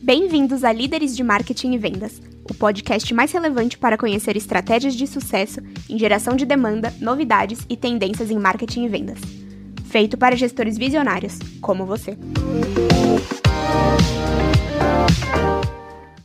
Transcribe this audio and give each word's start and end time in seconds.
Bem-vindos 0.00 0.62
a 0.62 0.72
Líderes 0.72 1.16
de 1.16 1.24
Marketing 1.24 1.72
e 1.72 1.78
Vendas, 1.78 2.22
o 2.48 2.54
podcast 2.54 3.12
mais 3.12 3.32
relevante 3.32 3.76
para 3.76 3.98
conhecer 3.98 4.36
estratégias 4.36 4.94
de 4.94 5.06
sucesso 5.06 5.60
em 5.90 5.98
geração 5.98 6.36
de 6.36 6.46
demanda, 6.46 6.94
novidades 7.00 7.66
e 7.68 7.76
tendências 7.76 8.30
em 8.30 8.38
marketing 8.38 8.84
e 8.84 8.88
vendas. 8.88 9.18
Feito 9.86 10.16
para 10.16 10.36
gestores 10.36 10.78
visionários, 10.78 11.38
como 11.60 11.84
você. 11.84 12.16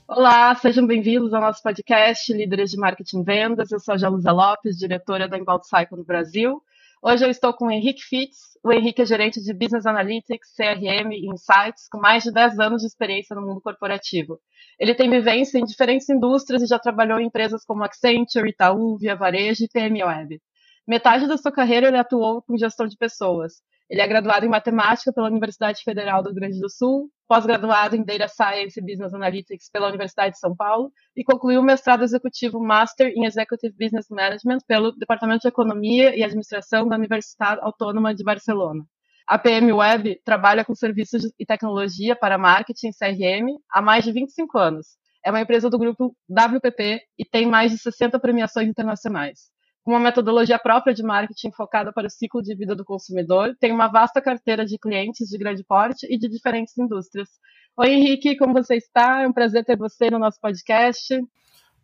Olá, 0.08 0.54
sejam 0.56 0.86
bem-vindos 0.86 1.34
ao 1.34 1.42
nosso 1.42 1.64
podcast 1.64 2.32
Líderes 2.32 2.70
de 2.70 2.78
Marketing 2.78 3.22
e 3.22 3.24
Vendas. 3.24 3.72
Eu 3.72 3.80
sou 3.80 3.96
a 3.96 3.98
Jalusa 3.98 4.32
Lopes, 4.32 4.78
diretora 4.78 5.28
da 5.28 5.38
Inbound 5.38 5.66
Cycle 5.66 5.98
no 5.98 6.06
Brasil. 6.06 6.62
Hoje 7.02 7.26
eu 7.26 7.30
estou 7.30 7.54
com 7.54 7.66
o 7.66 7.72
Henrique 7.72 8.04
Fitz. 8.04 8.53
O 8.66 8.72
Henrique 8.72 9.02
é 9.02 9.06
gerente 9.06 9.42
de 9.42 9.54
Business 9.54 9.86
Analytics, 9.86 10.54
CRM 10.56 11.12
e 11.12 11.28
Insights, 11.28 11.90
com 11.92 12.00
mais 12.00 12.24
de 12.24 12.32
10 12.32 12.60
anos 12.60 12.82
de 12.82 12.88
experiência 12.88 13.36
no 13.36 13.42
mundo 13.46 13.60
corporativo. 13.60 14.40
Ele 14.80 14.96
tem 14.96 15.10
vivência 15.10 15.58
em 15.60 15.66
diferentes 15.66 16.08
indústrias 16.10 16.62
e 16.62 16.66
já 16.66 16.80
trabalhou 16.80 17.20
em 17.20 17.26
empresas 17.26 17.66
como 17.66 17.84
Accenture, 17.84 18.50
Itaú, 18.50 18.98
Via 18.98 19.18
Varejo 19.18 19.66
e 19.66 19.68
PM 19.68 20.02
Web. 20.02 20.42
Metade 20.88 21.28
da 21.28 21.36
sua 21.36 21.52
carreira 21.52 21.90
ele 21.90 21.98
atuou 21.98 22.42
com 22.42 22.58
gestão 22.58 22.88
de 22.88 22.96
pessoas. 22.96 23.56
Ele 23.94 24.02
é 24.02 24.08
graduado 24.08 24.44
em 24.44 24.50
matemática 24.50 25.14
pela 25.14 25.28
Universidade 25.28 25.84
Federal 25.84 26.24
do 26.24 26.30
Rio 26.30 26.38
Grande 26.38 26.60
do 26.60 26.68
Sul, 26.68 27.12
pós-graduado 27.28 27.96
em 27.96 28.04
Data 28.04 28.28
Science 28.28 28.80
e 28.80 28.84
Business 28.84 29.14
Analytics 29.14 29.70
pela 29.72 29.88
Universidade 29.88 30.32
de 30.32 30.40
São 30.40 30.56
Paulo 30.56 30.92
e 31.16 31.24
concluiu 31.24 31.62
o 31.62 31.64
mestrado 31.64 32.04
executivo 32.04 32.60
Master 32.60 33.14
em 33.16 33.24
Executive 33.26 33.72
Business 33.80 34.08
Management 34.10 34.58
pelo 34.68 34.94
Departamento 34.94 35.42
de 35.42 35.48
Economia 35.48 36.18
e 36.18 36.24
Administração 36.24 36.88
da 36.88 36.96
Universidade 36.96 37.62
Autônoma 37.62 38.16
de 38.16 38.24
Barcelona. 38.24 38.84
A 39.28 39.38
PM 39.38 39.72
Web 39.72 40.20
trabalha 40.26 40.66
com 40.66 40.74
serviços 40.74 41.32
e 41.38 41.46
tecnologia 41.46 42.16
para 42.16 42.36
marketing 42.36 42.88
e 42.88 42.98
CRM 42.98 43.60
há 43.72 43.80
mais 43.80 44.04
de 44.04 44.12
25 44.12 44.58
anos. 44.58 44.88
É 45.24 45.30
uma 45.30 45.42
empresa 45.42 45.70
do 45.70 45.78
grupo 45.78 46.16
WPP 46.28 47.00
e 47.20 47.24
tem 47.24 47.46
mais 47.46 47.72
de 47.72 47.78
60 47.78 48.20
premiações 48.20 48.68
internacionais 48.68 49.53
uma 49.86 50.00
metodologia 50.00 50.58
própria 50.58 50.94
de 50.94 51.04
marketing 51.04 51.52
focada 51.52 51.92
para 51.92 52.08
o 52.08 52.10
ciclo 52.10 52.42
de 52.42 52.56
vida 52.56 52.76
do 52.76 52.86
consumidor, 52.86 53.56
tem 53.60 53.72
uma 53.72 53.88
vasta 53.88 54.22
carteira 54.22 54.66
de 54.66 54.78
clientes 54.78 55.28
de 55.28 55.38
grande 55.38 55.64
porte 55.64 56.08
e 56.10 56.18
de 56.18 56.30
diferentes 56.30 56.78
indústrias. 56.78 57.30
Oi, 57.76 57.90
Henrique, 57.90 58.38
como 58.38 58.54
você 58.54 58.76
está? 58.76 59.24
É 59.24 59.28
um 59.28 59.34
prazer 59.34 59.66
ter 59.66 59.78
você 59.78 60.10
no 60.10 60.20
nosso 60.20 60.40
podcast. 60.40 61.20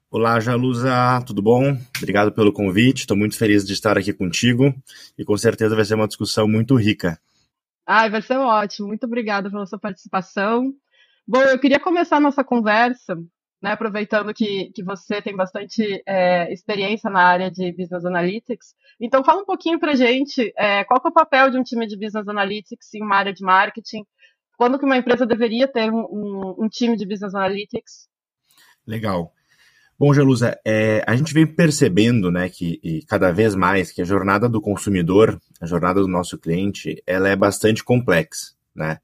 Olá, 0.10 0.40
Jalusa, 0.40 1.22
tudo 1.28 1.42
bom? 1.42 1.78
Obrigado 1.98 2.32
pelo 2.32 2.54
convite, 2.54 3.00
estou 3.00 3.18
muito 3.18 3.38
feliz 3.38 3.66
de 3.66 3.74
estar 3.74 3.98
aqui 3.98 4.14
contigo 4.14 4.74
e 5.18 5.26
com 5.26 5.38
certeza 5.38 5.76
vai 5.76 5.84
ser 5.84 5.96
uma 5.96 6.08
discussão 6.08 6.48
muito 6.48 6.76
rica. 6.76 7.20
Ah, 7.86 8.08
vai 8.08 8.22
ser 8.22 8.38
ótimo, 8.38 8.88
muito 8.88 9.06
obrigada 9.06 9.52
pela 9.52 9.66
sua 9.66 9.78
participação. 9.78 10.74
Bom, 11.28 11.42
eu 11.42 11.60
queria 11.60 11.80
começar 11.80 12.20
nossa 12.20 12.44
conversa 12.44 13.16
né, 13.62 13.72
aproveitando 13.72 14.34
que, 14.34 14.72
que 14.74 14.84
você 14.84 15.22
tem 15.22 15.36
bastante 15.36 16.02
é, 16.06 16.52
experiência 16.52 17.10
na 17.10 17.22
área 17.22 17.52
de 17.52 17.72
Business 17.72 18.06
Analytics. 18.06 18.74
Então, 19.00 19.24
fala 19.24 19.42
um 19.42 19.46
pouquinho 19.46 19.80
para 19.80 19.96
gente 19.96 20.54
é, 20.58 20.84
qual 20.86 21.02
é 21.04 21.08
o 21.08 21.14
papel 21.14 21.52
de 21.52 21.58
um 21.58 21.64
time 21.64 21.86
de 21.86 21.98
Business 21.98 22.28
Analytics 22.28 22.94
em 22.94 23.04
uma 23.04 23.18
área 23.18 23.34
de 23.34 23.44
marketing, 23.44 24.04
quando 24.58 24.80
que 24.80 24.86
uma 24.86 24.98
empresa 24.98 25.26
deveria 25.26 25.68
ter 25.68 25.92
um, 25.92 26.00
um, 26.00 26.56
um 26.66 26.70
time 26.70 26.96
de 26.96 27.06
Business 27.06 27.36
Analytics? 27.36 28.08
Legal. 28.86 29.34
Bom, 29.98 30.14
Gelusa, 30.14 30.58
é, 30.66 31.04
a 31.06 31.14
gente 31.14 31.34
vem 31.34 31.46
percebendo, 31.46 32.32
né, 32.32 32.48
que 32.50 32.80
cada 33.10 33.34
vez 33.34 33.54
mais 33.54 33.92
que 33.92 34.02
a 34.02 34.06
jornada 34.06 34.48
do 34.48 34.62
consumidor, 34.62 35.38
a 35.60 35.66
jornada 35.66 36.00
do 36.00 36.08
nosso 36.08 36.38
cliente, 36.38 37.04
ela 37.06 37.28
é 37.28 37.36
bastante 37.36 37.84
complexa, 37.84 38.54
né? 38.74 39.00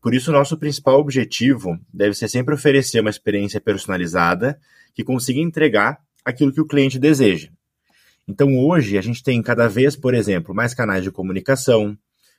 Por 0.00 0.14
isso, 0.14 0.32
nosso 0.32 0.56
principal 0.56 0.98
objetivo 0.98 1.78
deve 1.92 2.14
ser 2.14 2.28
sempre 2.28 2.54
oferecer 2.54 3.00
uma 3.00 3.10
experiência 3.10 3.60
personalizada 3.60 4.58
que 4.94 5.04
consiga 5.04 5.40
entregar 5.40 6.00
aquilo 6.24 6.52
que 6.52 6.60
o 6.60 6.66
cliente 6.66 6.98
deseja. 6.98 7.50
Então, 8.26 8.58
hoje, 8.58 8.96
a 8.96 9.02
gente 9.02 9.22
tem 9.22 9.42
cada 9.42 9.68
vez, 9.68 9.96
por 9.96 10.14
exemplo, 10.14 10.54
mais 10.54 10.72
canais 10.72 11.04
de 11.04 11.10
comunicação, 11.10 11.98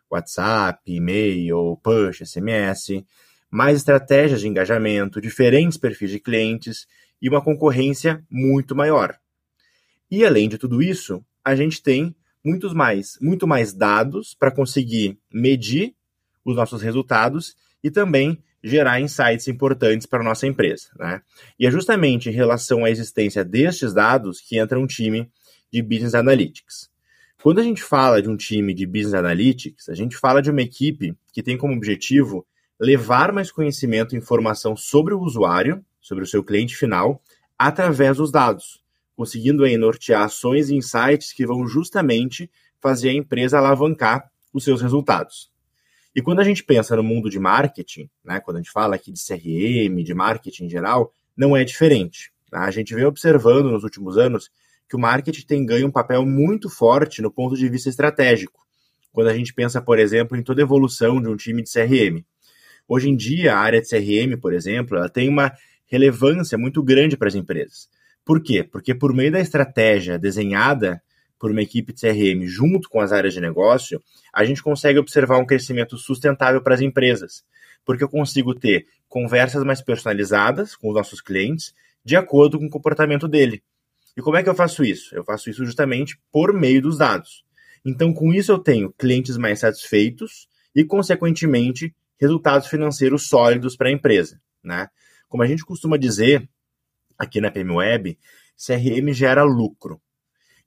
WhatsApp, 0.09 0.79
e-mail, 0.91 1.77
push, 1.83 2.21
SMS, 2.25 3.03
mais 3.49 3.77
estratégias 3.77 4.41
de 4.41 4.47
engajamento, 4.47 5.21
diferentes 5.21 5.77
perfis 5.77 6.09
de 6.09 6.19
clientes 6.19 6.87
e 7.21 7.29
uma 7.29 7.43
concorrência 7.43 8.23
muito 8.29 8.75
maior. 8.75 9.17
E 10.09 10.25
além 10.25 10.49
de 10.49 10.57
tudo 10.57 10.81
isso, 10.81 11.23
a 11.43 11.55
gente 11.55 11.81
tem 11.83 12.15
muitos 12.43 12.73
mais, 12.73 13.17
muito 13.21 13.47
mais 13.47 13.73
dados 13.73 14.33
para 14.33 14.51
conseguir 14.51 15.17
medir 15.31 15.93
os 16.43 16.55
nossos 16.55 16.81
resultados 16.81 17.55
e 17.83 17.89
também 17.89 18.41
gerar 18.63 18.99
insights 18.99 19.47
importantes 19.47 20.05
para 20.05 20.21
a 20.21 20.23
nossa 20.23 20.45
empresa. 20.45 20.89
Né? 20.97 21.21
E 21.59 21.65
é 21.65 21.71
justamente 21.71 22.29
em 22.29 22.33
relação 22.33 22.85
à 22.85 22.89
existência 22.89 23.43
destes 23.43 23.93
dados 23.93 24.39
que 24.39 24.57
entra 24.57 24.79
um 24.79 24.87
time 24.87 25.29
de 25.71 25.81
Business 25.81 26.13
Analytics. 26.13 26.89
Quando 27.41 27.59
a 27.59 27.63
gente 27.63 27.81
fala 27.81 28.21
de 28.21 28.29
um 28.29 28.37
time 28.37 28.73
de 28.73 28.85
Business 28.85 29.15
Analytics, 29.15 29.89
a 29.89 29.95
gente 29.95 30.15
fala 30.15 30.41
de 30.41 30.51
uma 30.51 30.61
equipe 30.61 31.15
que 31.33 31.41
tem 31.41 31.57
como 31.57 31.73
objetivo 31.73 32.45
levar 32.79 33.31
mais 33.31 33.51
conhecimento 33.51 34.13
e 34.13 34.17
informação 34.17 34.75
sobre 34.75 35.13
o 35.13 35.19
usuário, 35.19 35.83
sobre 35.99 36.23
o 36.23 36.27
seu 36.27 36.43
cliente 36.43 36.75
final, 36.75 37.21
através 37.57 38.17
dos 38.17 38.31
dados, 38.31 38.83
conseguindo 39.15 39.63
aí 39.63 39.77
nortear 39.77 40.23
ações 40.23 40.69
e 40.69 40.75
insights 40.75 41.31
que 41.31 41.45
vão 41.45 41.67
justamente 41.67 42.49
fazer 42.79 43.09
a 43.09 43.13
empresa 43.13 43.57
alavancar 43.57 44.31
os 44.53 44.63
seus 44.63 44.81
resultados. 44.81 45.50
E 46.15 46.21
quando 46.21 46.39
a 46.39 46.43
gente 46.43 46.63
pensa 46.63 46.95
no 46.95 47.03
mundo 47.03 47.29
de 47.29 47.39
marketing, 47.39 48.09
né, 48.23 48.39
quando 48.39 48.57
a 48.57 48.59
gente 48.59 48.71
fala 48.71 48.95
aqui 48.95 49.11
de 49.11 49.19
CRM, 49.19 50.03
de 50.03 50.13
marketing 50.13 50.65
em 50.65 50.69
geral, 50.69 51.13
não 51.35 51.55
é 51.55 51.63
diferente. 51.63 52.31
Tá? 52.49 52.65
A 52.65 52.71
gente 52.71 52.93
vem 52.93 53.05
observando 53.05 53.71
nos 53.71 53.83
últimos 53.83 54.17
anos 54.17 54.51
que 54.89 54.95
o 54.95 54.99
marketing 54.99 55.45
tem 55.45 55.65
ganho 55.65 55.87
um 55.87 55.91
papel 55.91 56.25
muito 56.25 56.69
forte 56.69 57.21
no 57.21 57.31
ponto 57.31 57.55
de 57.55 57.69
vista 57.69 57.87
estratégico. 57.87 58.59
Quando 59.13 59.27
a 59.27 59.33
gente 59.33 59.53
pensa, 59.53 59.81
por 59.81 59.97
exemplo, 59.99 60.37
em 60.37 60.43
toda 60.43 60.61
a 60.61 60.63
evolução 60.63 61.21
de 61.21 61.29
um 61.29 61.35
time 61.35 61.63
de 61.63 61.71
CRM. 61.71 62.25
Hoje 62.87 63.09
em 63.09 63.15
dia, 63.15 63.53
a 63.53 63.59
área 63.59 63.81
de 63.81 63.87
CRM, 63.87 64.37
por 64.39 64.53
exemplo, 64.53 64.97
ela 64.97 65.07
tem 65.07 65.29
uma 65.29 65.53
relevância 65.85 66.57
muito 66.57 66.83
grande 66.83 67.15
para 67.15 67.29
as 67.29 67.35
empresas. 67.35 67.89
Por 68.25 68.41
quê? 68.41 68.63
Porque 68.63 68.93
por 68.93 69.13
meio 69.13 69.31
da 69.31 69.39
estratégia 69.39 70.19
desenhada 70.19 71.01
por 71.41 71.49
uma 71.49 71.63
equipe 71.63 71.91
de 71.91 71.99
CRM 71.99 72.45
junto 72.45 72.87
com 72.87 72.99
as 73.01 73.11
áreas 73.11 73.33
de 73.33 73.41
negócio, 73.41 73.99
a 74.31 74.45
gente 74.45 74.61
consegue 74.61 74.99
observar 74.99 75.39
um 75.39 75.45
crescimento 75.45 75.97
sustentável 75.97 76.61
para 76.61 76.75
as 76.75 76.81
empresas, 76.81 77.43
porque 77.83 78.03
eu 78.03 78.07
consigo 78.07 78.53
ter 78.53 78.85
conversas 79.09 79.63
mais 79.63 79.81
personalizadas 79.81 80.75
com 80.75 80.89
os 80.89 80.93
nossos 80.93 81.19
clientes 81.19 81.73
de 82.05 82.15
acordo 82.15 82.59
com 82.59 82.67
o 82.67 82.69
comportamento 82.69 83.27
dele. 83.27 83.63
E 84.15 84.21
como 84.21 84.37
é 84.37 84.43
que 84.43 84.49
eu 84.49 84.53
faço 84.53 84.83
isso? 84.83 85.15
Eu 85.15 85.23
faço 85.23 85.49
isso 85.49 85.65
justamente 85.65 86.15
por 86.31 86.53
meio 86.53 86.79
dos 86.79 86.99
dados. 86.99 87.43
Então, 87.83 88.13
com 88.13 88.31
isso, 88.31 88.51
eu 88.51 88.59
tenho 88.59 88.93
clientes 88.93 89.35
mais 89.35 89.61
satisfeitos 89.61 90.47
e, 90.75 90.83
consequentemente, 90.83 91.95
resultados 92.19 92.67
financeiros 92.67 93.27
sólidos 93.27 93.75
para 93.75 93.89
a 93.89 93.91
empresa. 93.91 94.39
Né? 94.63 94.87
Como 95.27 95.41
a 95.41 95.47
gente 95.47 95.65
costuma 95.65 95.97
dizer 95.97 96.47
aqui 97.17 97.41
na 97.41 97.49
PM 97.49 97.71
Web, 97.71 98.15
CRM 98.55 99.11
gera 99.11 99.41
lucro. 99.41 99.99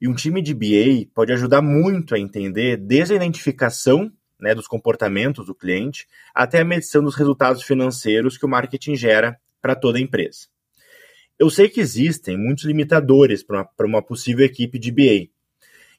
E 0.01 0.07
um 0.07 0.13
time 0.13 0.41
de 0.41 0.53
BA 0.53 1.09
pode 1.13 1.31
ajudar 1.31 1.61
muito 1.61 2.15
a 2.15 2.19
entender 2.19 2.77
desde 2.77 3.13
a 3.13 3.17
identificação 3.17 4.11
né, 4.39 4.53
dos 4.53 4.67
comportamentos 4.67 5.45
do 5.45 5.55
cliente 5.55 6.07
até 6.33 6.59
a 6.59 6.65
medição 6.65 7.03
dos 7.03 7.15
resultados 7.15 7.63
financeiros 7.63 8.37
que 8.37 8.45
o 8.45 8.49
marketing 8.49 8.95
gera 8.95 9.39
para 9.61 9.75
toda 9.75 9.97
a 9.97 10.01
empresa. 10.01 10.47
Eu 11.37 11.49
sei 11.49 11.67
que 11.67 11.81
existem 11.81 12.37
muitos 12.37 12.63
limitadores 12.65 13.43
para 13.43 13.61
uma, 13.61 13.85
uma 13.87 14.01
possível 14.01 14.45
equipe 14.45 14.79
de 14.79 14.91
BA. 14.91 15.29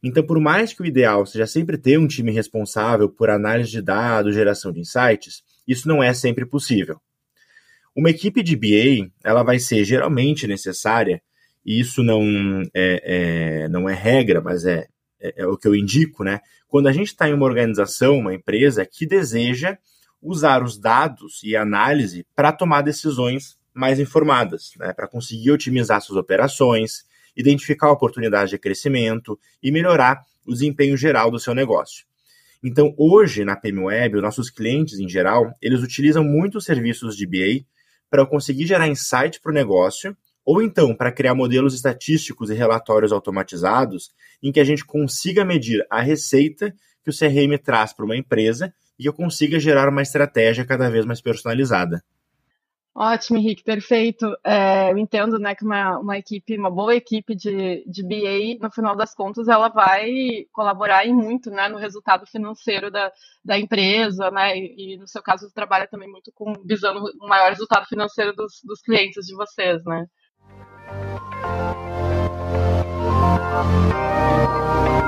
Então, 0.03 0.25
por 0.25 0.39
mais 0.39 0.73
que 0.73 0.83
o 0.83 0.87
ideal 0.87 1.27
seja 1.27 1.47
sempre 1.47 1.77
ter 1.77 1.99
um 1.99 2.07
time 2.07 2.31
responsável 2.31 3.09
por 3.09 3.29
análise 3.29 3.71
de 3.71 3.83
dados, 3.83 4.35
geração 4.35 4.73
de 4.73 4.81
insights, 4.81 5.43
isso 5.67 5.89
não 5.89 6.03
é 6.03 6.13
sempre 6.15 6.47
possível. 6.47 7.01
Uma 7.95 8.11
equipe 8.11 8.43
de 8.43 8.55
BA 8.55 9.11
ela 9.25 9.43
vai 9.43 9.59
ser 9.59 9.85
geralmente 9.85 10.47
necessária 10.47 11.23
e 11.67 11.81
isso 11.81 12.01
não 12.05 12.23
é, 12.73 13.65
é, 13.65 13.69
não 13.69 13.89
é 13.89 13.93
regra, 13.93 14.41
mas 14.41 14.65
é, 14.65 14.87
é, 15.21 15.43
é, 15.43 15.47
o 15.47 15.59
que 15.59 15.67
eu 15.67 15.75
indico, 15.75 16.23
né? 16.23 16.41
Quando 16.69 16.87
a 16.87 16.93
gente 16.93 17.09
está 17.09 17.29
em 17.29 17.35
uma 17.35 17.45
organização, 17.45 18.19
uma 18.19 18.33
empresa 18.33 18.87
que 18.87 19.05
deseja 19.05 19.77
usar 20.23 20.63
os 20.63 20.79
dados 20.79 21.43
e 21.43 21.57
análise 21.57 22.25
para 22.37 22.53
tomar 22.53 22.83
decisões 22.83 23.59
mais 23.75 23.99
informadas, 23.99 24.71
né? 24.79 24.93
para 24.93 25.07
conseguir 25.07 25.51
otimizar 25.51 26.01
suas 26.01 26.19
operações, 26.19 27.05
identificar 27.37 27.91
oportunidades 27.91 28.51
de 28.51 28.59
crescimento 28.59 29.39
e 29.63 29.71
melhorar 29.71 30.23
o 30.47 30.53
desempenho 30.53 30.97
geral 30.97 31.31
do 31.31 31.39
seu 31.39 31.55
negócio. 31.55 32.07
Então, 32.65 32.95
hoje, 32.97 33.45
na 33.45 33.55
PMWeb, 33.55 34.17
os 34.17 34.23
nossos 34.23 34.51
clientes, 34.51 34.99
em 34.99 35.09
geral, 35.09 35.53
eles 35.61 35.83
utilizam 35.83 36.25
muito 36.25 36.59
os 36.59 36.65
serviços 36.65 37.17
de 37.17 37.27
BA 37.27 37.65
para 38.09 38.25
conseguir 38.25 38.67
gerar 38.67 38.89
insight 38.89 39.41
para 39.41 39.51
o 39.51 39.55
negócio 39.55 40.17
ou 40.47 40.63
então 40.63 40.95
para 40.95 41.11
criar 41.11 41.35
modelos 41.35 41.75
estatísticos 41.75 42.49
e 42.49 42.55
relatórios 42.55 43.13
automatizados 43.13 44.11
em 44.41 44.53
que 44.53 44.61
a 44.61 44.65
gente 44.65 44.85
consiga 44.85 45.45
medir 45.45 45.85
a 45.91 46.01
receita 46.01 46.73
que 47.03 47.11
o 47.11 47.13
CRM 47.13 47.59
traz 47.63 47.93
para 47.93 48.05
uma 48.05 48.17
empresa 48.17 48.73
e 48.99 49.07
eu 49.07 49.13
consiga 49.13 49.59
gerar 49.59 49.89
uma 49.89 50.03
estratégia 50.03 50.65
cada 50.65 50.89
vez 50.89 51.05
mais 51.05 51.21
personalizada. 51.21 52.03
Ótimo, 52.99 53.37
Henrique, 53.37 53.63
perfeito. 53.63 54.25
É, 54.43 54.91
eu 54.91 54.97
entendo 54.97 55.39
né, 55.39 55.55
que 55.55 55.63
uma, 55.63 55.99
uma 55.99 56.17
equipe, 56.17 56.57
uma 56.57 56.71
boa 56.71 56.95
equipe 56.97 57.35
de, 57.35 57.85
de 57.87 58.03
BA, 58.03 58.59
no 58.59 58.73
final 58.73 58.97
das 58.97 59.15
contas, 59.15 59.49
ela 59.49 59.69
vai 59.69 60.47
colaborar 60.51 61.07
muito 61.09 61.51
né, 61.51 61.69
no 61.69 61.77
resultado 61.77 62.27
financeiro 62.27 62.91
da, 62.91 63.13
da 63.45 63.59
empresa, 63.59 64.31
né? 64.31 64.57
E, 64.57 64.95
e 64.95 64.97
no 64.97 65.07
seu 65.07 65.23
caso, 65.23 65.53
trabalha 65.53 65.87
também 65.87 66.11
muito 66.11 66.33
com 66.33 66.55
visando 66.65 67.01
o 67.21 67.29
maior 67.29 67.51
resultado 67.51 67.85
financeiro 67.87 68.35
dos, 68.35 68.63
dos 68.65 68.81
clientes 68.81 69.27
de 69.27 69.37
vocês, 69.37 69.85
né? 69.85 70.07
thank 70.89 71.21
you 75.01 75.06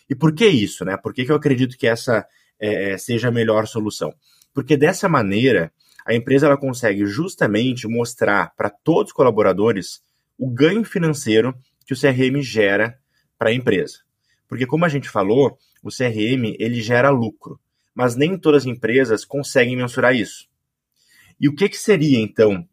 E 0.09 0.15
por 0.15 0.33
que 0.33 0.45
isso? 0.47 0.83
Né? 0.83 0.97
Por 0.97 1.13
que, 1.13 1.23
que 1.23 1.31
eu 1.31 1.35
acredito 1.35 1.77
que 1.77 1.87
essa 1.87 2.27
é, 2.59 2.97
seja 2.97 3.29
a 3.29 3.31
melhor 3.31 3.67
solução? 3.67 4.13
Porque 4.53 4.75
dessa 4.75 5.07
maneira, 5.07 5.71
a 6.05 6.13
empresa 6.13 6.47
ela 6.47 6.57
consegue 6.57 7.05
justamente 7.05 7.87
mostrar 7.87 8.53
para 8.57 8.69
todos 8.69 9.11
os 9.11 9.15
colaboradores 9.15 10.01
o 10.37 10.49
ganho 10.49 10.83
financeiro 10.83 11.55
que 11.85 11.93
o 11.93 11.99
CRM 11.99 12.41
gera 12.41 12.99
para 13.37 13.49
a 13.49 13.53
empresa. 13.53 13.99
Porque 14.47 14.65
como 14.65 14.83
a 14.83 14.89
gente 14.89 15.07
falou, 15.07 15.57
o 15.83 15.89
CRM 15.89 16.55
ele 16.57 16.81
gera 16.81 17.09
lucro 17.11 17.59
mas 17.99 18.15
nem 18.15 18.37
todas 18.37 18.63
as 18.63 18.65
empresas 18.65 19.25
conseguem 19.25 19.75
mensurar 19.75 20.15
isso. 20.15 20.47
E 21.37 21.49
o 21.49 21.53
que, 21.53 21.67
que 21.67 21.75
seria, 21.75 22.17
então, 22.17 22.65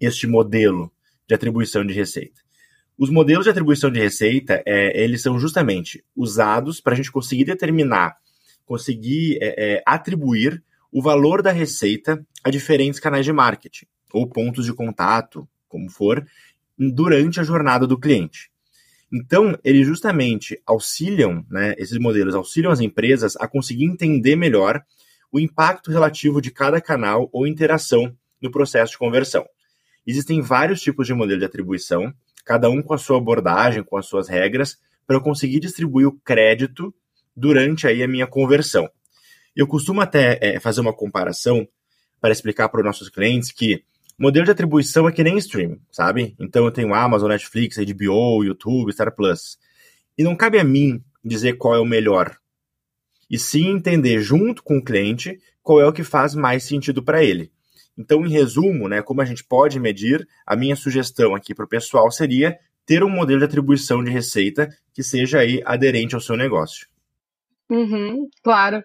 este 0.00 0.28
modelo 0.28 0.92
de 1.26 1.34
atribuição 1.34 1.84
de 1.84 1.92
receita? 1.92 2.40
Os 2.96 3.10
modelos 3.10 3.46
de 3.46 3.50
atribuição 3.50 3.90
de 3.90 3.98
receita, 3.98 4.62
é, 4.64 5.02
eles 5.02 5.22
são 5.22 5.40
justamente 5.40 6.04
usados 6.14 6.80
para 6.80 6.92
a 6.92 6.96
gente 6.96 7.10
conseguir 7.10 7.46
determinar, 7.46 8.16
conseguir 8.64 9.38
é, 9.42 9.78
é, 9.78 9.82
atribuir 9.84 10.62
o 10.92 11.02
valor 11.02 11.42
da 11.42 11.50
receita 11.50 12.24
a 12.44 12.48
diferentes 12.48 13.00
canais 13.00 13.24
de 13.24 13.32
marketing 13.32 13.86
ou 14.12 14.24
pontos 14.24 14.66
de 14.66 14.72
contato, 14.72 15.48
como 15.66 15.90
for, 15.90 16.24
durante 16.78 17.40
a 17.40 17.42
jornada 17.42 17.88
do 17.88 17.98
cliente. 17.98 18.52
Então, 19.12 19.58
eles 19.62 19.86
justamente 19.86 20.60
auxiliam, 20.66 21.44
né, 21.50 21.74
esses 21.78 21.98
modelos 21.98 22.34
auxiliam 22.34 22.70
as 22.70 22.80
empresas 22.80 23.36
a 23.36 23.46
conseguir 23.46 23.84
entender 23.84 24.36
melhor 24.36 24.82
o 25.30 25.38
impacto 25.38 25.90
relativo 25.90 26.40
de 26.40 26.50
cada 26.50 26.80
canal 26.80 27.28
ou 27.32 27.46
interação 27.46 28.16
no 28.40 28.50
processo 28.50 28.92
de 28.92 28.98
conversão. 28.98 29.44
Existem 30.06 30.40
vários 30.40 30.80
tipos 30.80 31.06
de 31.06 31.14
modelo 31.14 31.40
de 31.40 31.46
atribuição, 31.46 32.12
cada 32.44 32.68
um 32.68 32.82
com 32.82 32.94
a 32.94 32.98
sua 32.98 33.16
abordagem, 33.16 33.82
com 33.82 33.96
as 33.96 34.06
suas 34.06 34.28
regras, 34.28 34.76
para 35.06 35.16
eu 35.16 35.20
conseguir 35.20 35.60
distribuir 35.60 36.06
o 36.06 36.12
crédito 36.20 36.94
durante 37.36 37.86
aí 37.86 38.02
a 38.02 38.08
minha 38.08 38.26
conversão. 38.26 38.88
Eu 39.56 39.66
costumo 39.66 40.00
até 40.00 40.38
é, 40.40 40.60
fazer 40.60 40.80
uma 40.80 40.92
comparação 40.92 41.66
para 42.20 42.32
explicar 42.32 42.68
para 42.68 42.80
os 42.80 42.86
nossos 42.86 43.08
clientes 43.08 43.50
que 43.50 43.84
modelo 44.18 44.44
de 44.44 44.50
atribuição 44.50 45.08
é 45.08 45.12
que 45.12 45.22
nem 45.22 45.38
streaming, 45.38 45.80
sabe? 45.90 46.34
Então 46.38 46.64
eu 46.64 46.70
tenho 46.70 46.94
Amazon, 46.94 47.28
Netflix, 47.28 47.76
HBO, 47.76 48.44
YouTube, 48.44 48.92
Star 48.92 49.14
Plus. 49.14 49.58
E 50.16 50.22
não 50.22 50.36
cabe 50.36 50.58
a 50.58 50.64
mim 50.64 51.02
dizer 51.24 51.54
qual 51.54 51.74
é 51.74 51.80
o 51.80 51.84
melhor. 51.84 52.36
E 53.30 53.38
sim 53.38 53.70
entender 53.70 54.20
junto 54.20 54.62
com 54.62 54.78
o 54.78 54.84
cliente 54.84 55.40
qual 55.62 55.80
é 55.80 55.86
o 55.86 55.92
que 55.92 56.04
faz 56.04 56.34
mais 56.34 56.64
sentido 56.64 57.02
para 57.02 57.24
ele. 57.24 57.50
Então, 57.96 58.24
em 58.26 58.30
resumo, 58.30 58.88
né, 58.88 59.02
como 59.02 59.22
a 59.22 59.24
gente 59.24 59.44
pode 59.44 59.78
medir, 59.78 60.26
a 60.44 60.56
minha 60.56 60.76
sugestão 60.76 61.34
aqui 61.34 61.54
para 61.54 61.64
o 61.64 61.68
pessoal 61.68 62.10
seria 62.10 62.58
ter 62.84 63.02
um 63.02 63.08
modelo 63.08 63.38
de 63.38 63.46
atribuição 63.46 64.04
de 64.04 64.10
receita 64.10 64.68
que 64.92 65.02
seja 65.02 65.38
aí 65.38 65.62
aderente 65.64 66.14
ao 66.14 66.20
seu 66.20 66.36
negócio. 66.36 66.86
Uhum, 67.70 68.28
claro. 68.42 68.82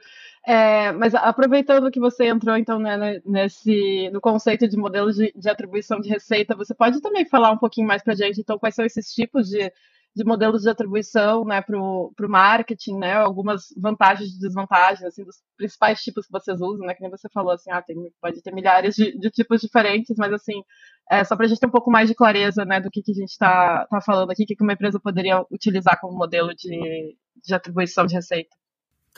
É, 0.51 0.91
mas 0.93 1.13
aproveitando 1.13 1.91
que 1.91 1.99
você 1.99 2.25
entrou 2.27 2.57
então 2.57 2.79
né, 2.79 3.21
nesse 3.23 4.09
no 4.09 4.19
conceito 4.19 4.67
de 4.67 4.75
modelo 4.75 5.11
de, 5.13 5.31
de, 5.35 5.47
atribuição 5.47 5.99
de 5.99 6.09
receita, 6.09 6.55
você 6.55 6.73
pode 6.73 6.99
também 7.01 7.23
falar 7.23 7.51
um 7.51 7.57
pouquinho 7.59 7.85
mais 7.85 8.01
para 8.01 8.15
gente 8.15 8.41
então 8.41 8.57
quais 8.57 8.73
são 8.73 8.83
esses 8.83 9.13
tipos 9.13 9.47
de, 9.47 9.71
de 10.15 10.23
modelos 10.23 10.63
de 10.63 10.69
atribuição 10.71 11.45
né, 11.45 11.61
para 11.61 11.77
o 11.77 12.11
marketing, 12.27 12.97
né, 12.97 13.13
algumas 13.13 13.65
vantagens 13.77 14.31
e 14.31 14.39
desvantagens 14.39 15.03
assim, 15.03 15.23
dos 15.23 15.35
principais 15.55 16.01
tipos 16.01 16.25
que 16.25 16.31
vocês 16.31 16.59
usam, 16.59 16.87
né, 16.87 16.95
que 16.95 17.01
nem 17.03 17.11
você 17.11 17.29
falou 17.29 17.51
assim, 17.51 17.69
ah, 17.69 17.83
tem, 17.83 17.95
pode 18.19 18.41
ter 18.41 18.51
milhares 18.51 18.95
de, 18.95 19.15
de 19.19 19.29
tipos 19.29 19.61
diferentes, 19.61 20.15
mas 20.17 20.33
assim 20.33 20.63
é, 21.11 21.23
só 21.23 21.35
para 21.35 21.45
a 21.45 21.49
gente 21.49 21.59
ter 21.59 21.67
um 21.67 21.71
pouco 21.71 21.91
mais 21.91 22.09
de 22.09 22.15
clareza 22.15 22.65
né, 22.65 22.81
do 22.81 22.89
que, 22.89 23.03
que 23.03 23.11
a 23.11 23.15
gente 23.15 23.29
está 23.29 23.85
tá 23.85 24.01
falando 24.01 24.31
aqui, 24.31 24.47
que 24.47 24.63
uma 24.63 24.73
empresa 24.73 24.99
poderia 24.99 25.45
utilizar 25.51 25.99
como 26.01 26.17
modelo 26.17 26.55
de, 26.55 27.15
de 27.45 27.53
atribuição 27.53 28.07
de 28.07 28.15
receita. 28.15 28.58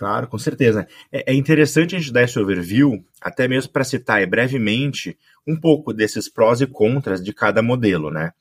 Claro, 0.01 0.27
com 0.27 0.39
certeza. 0.39 0.87
É, 1.11 1.31
é 1.31 1.35
interessante 1.35 1.95
a 1.95 1.99
gente 1.99 2.11
dar 2.11 2.23
esse 2.23 2.39
overview, 2.39 3.05
até 3.21 3.47
mesmo 3.47 3.71
para 3.71 3.83
citar 3.83 4.25
brevemente 4.25 5.15
um 5.45 5.55
pouco 5.55 5.93
desses 5.93 6.27
prós 6.27 6.59
e 6.59 6.65
contras 6.65 7.23
de 7.23 7.31
cada 7.31 7.61
modelo, 7.61 8.09
né? 8.09 8.31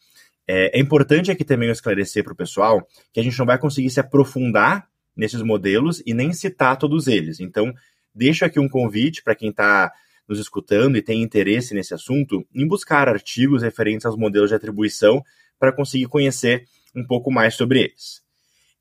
É, 0.49 0.79
é 0.79 0.81
importante 0.81 1.31
aqui 1.31 1.45
também 1.45 1.69
esclarecer 1.69 2.25
para 2.25 2.33
o 2.33 2.37
pessoal 2.37 2.89
que 3.13 3.21
a 3.21 3.23
gente 3.23 3.39
não 3.39 3.45
vai 3.45 3.59
conseguir 3.59 3.91
se 3.91 4.01
aprofundar 4.01 4.89
nesses 5.15 5.43
modelos 5.43 6.03
e 6.07 6.15
nem 6.15 6.33
citar 6.33 6.79
todos 6.79 7.07
eles. 7.07 7.41
Então, 7.41 7.75
deixo 8.15 8.43
aqui 8.43 8.59
um 8.59 8.67
convite 8.67 9.23
para 9.23 9.35
quem 9.35 9.51
está 9.51 9.93
nos 10.27 10.39
escutando 10.39 10.97
e 10.97 11.03
tem 11.03 11.21
interesse 11.21 11.75
nesse 11.75 11.93
assunto 11.93 12.43
em 12.55 12.67
buscar 12.67 13.07
artigos 13.07 13.63
referentes 13.63 14.07
aos 14.07 14.17
modelos 14.17 14.49
de 14.49 14.55
atribuição 14.55 15.23
para 15.59 15.75
conseguir 15.75 16.07
conhecer 16.07 16.65
um 16.97 17.07
pouco 17.07 17.31
mais 17.31 17.55
sobre 17.55 17.81
eles. 17.81 18.23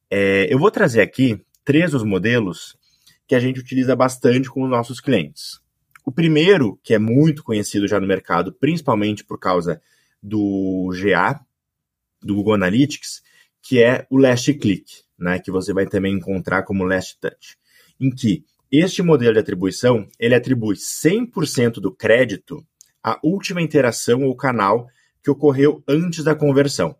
É, 0.09 0.47
eu 0.49 0.57
vou 0.57 0.71
trazer 0.71 1.01
aqui 1.01 1.43
três 1.69 1.91
dos 1.91 2.03
modelos 2.03 2.75
que 3.27 3.35
a 3.35 3.39
gente 3.39 3.59
utiliza 3.59 3.95
bastante 3.95 4.49
com 4.49 4.63
os 4.63 4.69
nossos 4.71 4.99
clientes. 4.99 5.59
O 6.03 6.11
primeiro, 6.11 6.79
que 6.81 6.95
é 6.95 6.97
muito 6.97 7.43
conhecido 7.43 7.87
já 7.87 7.99
no 7.99 8.07
mercado, 8.07 8.51
principalmente 8.51 9.23
por 9.23 9.37
causa 9.37 9.79
do 10.19 10.89
GA, 10.99 11.39
do 12.23 12.33
Google 12.33 12.55
Analytics, 12.55 13.21
que 13.61 13.83
é 13.83 14.07
o 14.09 14.17
Last 14.17 14.51
Click, 14.55 15.03
né, 15.15 15.37
que 15.37 15.51
você 15.51 15.71
vai 15.71 15.85
também 15.85 16.15
encontrar 16.15 16.63
como 16.63 16.83
Last 16.83 17.19
Touch, 17.19 17.55
em 18.01 18.09
que 18.09 18.43
Este 18.71 19.03
modelo 19.03 19.33
de 19.33 19.39
atribuição, 19.39 20.09
ele 20.19 20.33
atribui 20.33 20.75
100% 20.75 21.73
do 21.73 21.91
crédito 21.91 22.65
à 23.03 23.19
última 23.23 23.61
interação 23.61 24.23
ou 24.23 24.35
canal 24.35 24.87
que 25.23 25.29
ocorreu 25.29 25.83
antes 25.87 26.23
da 26.23 26.33
conversão. 26.33 26.95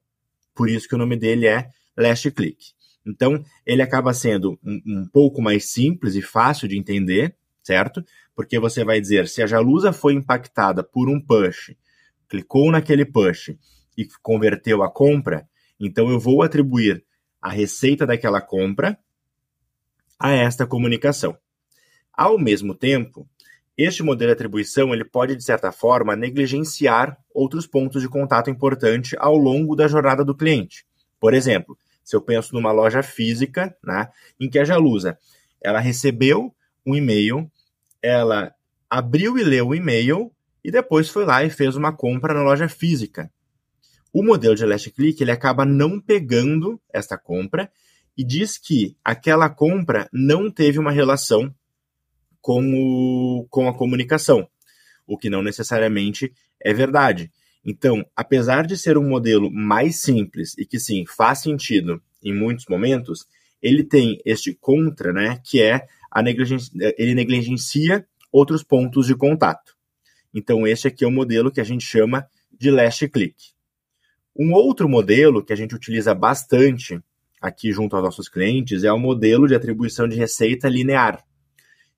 Por 0.54 0.70
isso 0.70 0.88
que 0.88 0.94
o 0.94 0.98
nome 1.00 1.18
dele 1.18 1.48
é 1.48 1.70
Last 1.98 2.30
Click. 2.30 2.78
Então, 3.06 3.44
ele 3.66 3.82
acaba 3.82 4.14
sendo 4.14 4.60
um, 4.64 4.82
um 4.86 5.08
pouco 5.08 5.42
mais 5.42 5.72
simples 5.72 6.16
e 6.16 6.22
fácil 6.22 6.68
de 6.68 6.78
entender, 6.78 7.36
certo? 7.64 8.04
Porque 8.36 8.60
você 8.60 8.84
vai 8.84 9.00
dizer, 9.00 9.28
se 9.28 9.42
a 9.42 9.48
Jalusa 9.48 9.92
foi 9.92 10.14
impactada 10.14 10.84
por 10.84 11.10
um 11.10 11.20
push, 11.20 11.76
clicou 12.28 12.72
naquele 12.72 13.06
push 13.06 13.56
e 13.98 14.08
converteu 14.22 14.84
a 14.84 14.92
compra, 14.92 15.48
então 15.80 16.10
eu 16.10 16.20
vou 16.20 16.44
atribuir 16.44 17.04
a 17.42 17.50
receita 17.50 18.06
daquela 18.06 18.42
compra 18.42 18.98
a 20.20 20.32
esta 20.32 20.68
comunicação. 20.68 21.38
Ao 22.14 22.38
mesmo 22.38 22.76
tempo, 22.76 23.28
este 23.78 24.04
modelo 24.04 24.30
de 24.30 24.34
atribuição 24.34 24.94
ele 24.94 25.06
pode, 25.06 25.38
de 25.38 25.44
certa 25.44 25.72
forma, 25.72 26.14
negligenciar 26.14 27.18
outros 27.34 27.66
pontos 27.66 28.02
de 28.02 28.10
contato 28.10 28.50
importante 28.50 29.16
ao 29.18 29.38
longo 29.38 29.74
da 29.74 29.88
jornada 29.88 30.26
do 30.26 30.36
cliente. 30.36 30.86
Por 31.18 31.34
exemplo, 31.34 31.78
se 32.10 32.16
eu 32.16 32.22
penso 32.24 32.56
numa 32.56 32.72
loja 32.72 33.04
física, 33.04 33.78
né, 33.84 34.10
em 34.40 34.50
que 34.50 34.58
a 34.58 34.64
Jalusa 34.64 35.16
ela 35.62 35.80
recebeu 35.80 36.52
um 36.84 36.96
e-mail, 36.96 37.48
ela 38.02 38.52
abriu 38.90 39.38
e 39.38 39.44
leu 39.44 39.68
o 39.68 39.76
e-mail 39.76 40.32
e 40.64 40.72
depois 40.72 41.08
foi 41.08 41.24
lá 41.24 41.44
e 41.44 41.52
fez 41.52 41.76
uma 41.76 41.96
compra 41.96 42.34
na 42.34 42.42
loja 42.42 42.68
física. 42.68 43.32
O 44.12 44.24
modelo 44.24 44.56
de 44.56 44.66
Last 44.66 44.90
Click 44.90 45.22
ele 45.22 45.30
acaba 45.30 45.66
não 45.66 46.02
pegando 46.02 46.82
esta 46.92 47.16
compra 47.16 47.72
e 48.18 48.24
diz 48.24 48.58
que 48.58 48.98
aquela 49.06 49.48
compra 49.48 50.10
não 50.12 50.50
teve 50.50 50.80
uma 50.80 50.92
relação 50.92 51.54
com, 52.42 52.74
o, 52.74 53.46
com 53.52 53.70
a 53.70 53.78
comunicação, 53.78 54.50
o 55.06 55.16
que 55.16 55.30
não 55.30 55.44
necessariamente 55.44 56.34
é 56.60 56.74
verdade. 56.74 57.32
Então, 57.66 58.06
apesar 58.16 58.66
de 58.66 58.78
ser 58.78 58.98
um 58.98 59.08
modelo 59.08 59.52
mais 59.52 59.98
simples 60.02 60.58
e 60.58 60.66
que 60.66 60.80
sim 60.80 61.06
faz 61.06 61.40
sentido 61.40 62.02
em 62.24 62.34
muitos 62.34 62.66
momentos, 62.68 63.28
ele 63.62 63.84
tem 63.84 64.20
este 64.26 64.54
contra, 64.54 65.12
né, 65.12 65.42
que 65.44 65.62
é 65.62 65.86
a 66.12 66.22
ele 66.98 67.14
negligencia 67.14 68.06
outros 68.32 68.64
pontos 68.64 69.06
de 69.06 69.16
contato. 69.16 69.76
Então, 70.34 70.66
esse 70.66 70.88
aqui 70.88 71.04
é 71.04 71.08
o 71.08 71.12
modelo 71.12 71.52
que 71.52 71.62
a 71.62 71.64
gente 71.64 71.84
chama 71.84 72.28
de 72.52 72.72
last 72.72 73.08
click. 73.10 73.36
Um 74.36 74.54
outro 74.54 74.88
modelo 74.88 75.44
que 75.44 75.52
a 75.52 75.56
gente 75.56 75.76
utiliza 75.76 76.14
bastante 76.14 77.02
aqui 77.42 77.72
junto 77.72 77.96
aos 77.96 78.04
nossos 78.04 78.30
clientes 78.30 78.84
é 78.84 78.92
o 78.92 79.00
modelo 79.00 79.48
de 79.48 79.56
atribuição 79.56 80.08
de 80.08 80.16
receita 80.16 80.70
linear, 80.70 81.24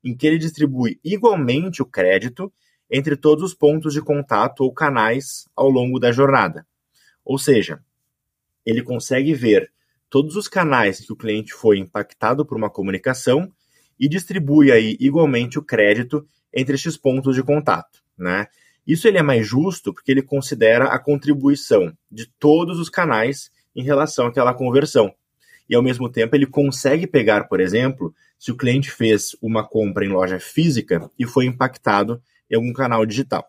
em 0.02 0.16
que 0.16 0.26
ele 0.26 0.38
distribui 0.38 0.98
igualmente 1.04 1.82
o 1.82 1.86
crédito 1.86 2.52
entre 2.92 3.16
todos 3.16 3.42
os 3.42 3.54
pontos 3.54 3.94
de 3.94 4.02
contato 4.02 4.60
ou 4.60 4.72
canais 4.72 5.48
ao 5.56 5.70
longo 5.70 5.98
da 5.98 6.12
jornada. 6.12 6.66
Ou 7.24 7.38
seja, 7.38 7.80
ele 8.66 8.82
consegue 8.82 9.32
ver 9.32 9.72
todos 10.10 10.36
os 10.36 10.46
canais 10.46 11.00
que 11.00 11.10
o 11.10 11.16
cliente 11.16 11.54
foi 11.54 11.78
impactado 11.78 12.44
por 12.44 12.54
uma 12.54 12.68
comunicação 12.68 13.50
e 13.98 14.06
distribui 14.06 14.70
aí 14.70 14.94
igualmente 15.00 15.58
o 15.58 15.62
crédito 15.62 16.26
entre 16.52 16.74
estes 16.74 16.98
pontos 16.98 17.34
de 17.34 17.42
contato, 17.42 18.02
né? 18.16 18.46
Isso 18.86 19.08
ele 19.08 19.16
é 19.16 19.22
mais 19.22 19.46
justo 19.46 19.94
porque 19.94 20.10
ele 20.10 20.22
considera 20.22 20.86
a 20.86 20.98
contribuição 20.98 21.96
de 22.10 22.26
todos 22.38 22.78
os 22.78 22.90
canais 22.90 23.50
em 23.74 23.82
relação 23.82 24.26
àquela 24.26 24.52
conversão. 24.52 25.14
E 25.70 25.74
ao 25.74 25.82
mesmo 25.82 26.10
tempo 26.10 26.36
ele 26.36 26.46
consegue 26.46 27.06
pegar, 27.06 27.44
por 27.44 27.60
exemplo, 27.60 28.14
se 28.38 28.50
o 28.50 28.56
cliente 28.56 28.90
fez 28.90 29.36
uma 29.40 29.66
compra 29.66 30.04
em 30.04 30.08
loja 30.08 30.38
física 30.38 31.08
e 31.18 31.24
foi 31.24 31.46
impactado 31.46 32.20
em 32.52 32.56
algum 32.56 32.72
canal 32.72 33.04
digital. 33.06 33.44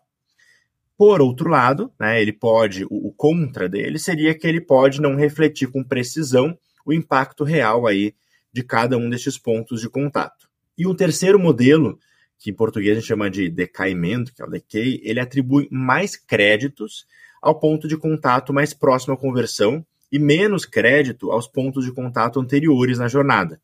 Por 0.97 1.21
outro 1.21 1.49
lado, 1.49 1.91
né, 1.99 2.21
ele 2.21 2.31
pode, 2.31 2.85
o, 2.85 3.07
o 3.07 3.13
contra 3.13 3.67
dele 3.67 3.99
seria 3.99 4.33
que 4.33 4.47
ele 4.47 4.61
pode 4.61 5.01
não 5.01 5.15
refletir 5.15 5.67
com 5.69 5.83
precisão 5.83 6.57
o 6.85 6.93
impacto 6.93 7.43
real 7.43 7.85
aí 7.85 8.15
de 8.51 8.63
cada 8.63 8.97
um 8.97 9.09
destes 9.09 9.37
pontos 9.37 9.81
de 9.81 9.89
contato. 9.89 10.47
E 10.77 10.87
o 10.87 10.95
terceiro 10.95 11.37
modelo 11.37 11.99
que 12.43 12.49
em 12.49 12.53
português 12.53 12.91
a 12.91 12.99
gente 12.99 13.07
chama 13.07 13.29
de 13.29 13.49
decaimento, 13.49 14.33
que 14.33 14.41
é 14.41 14.45
o 14.45 14.49
decay, 14.49 14.99
ele 15.01 15.21
atribui 15.21 15.65
mais 15.71 16.17
créditos 16.17 17.07
ao 17.41 17.57
ponto 17.57 17.87
de 17.87 17.95
contato 17.95 18.51
mais 18.51 18.73
próximo 18.73 19.13
à 19.13 19.17
conversão 19.17 19.85
e 20.11 20.19
menos 20.19 20.65
crédito 20.65 21.31
aos 21.31 21.47
pontos 21.47 21.85
de 21.85 21.93
contato 21.93 22.41
anteriores 22.41 22.97
na 22.97 23.07
jornada. 23.07 23.61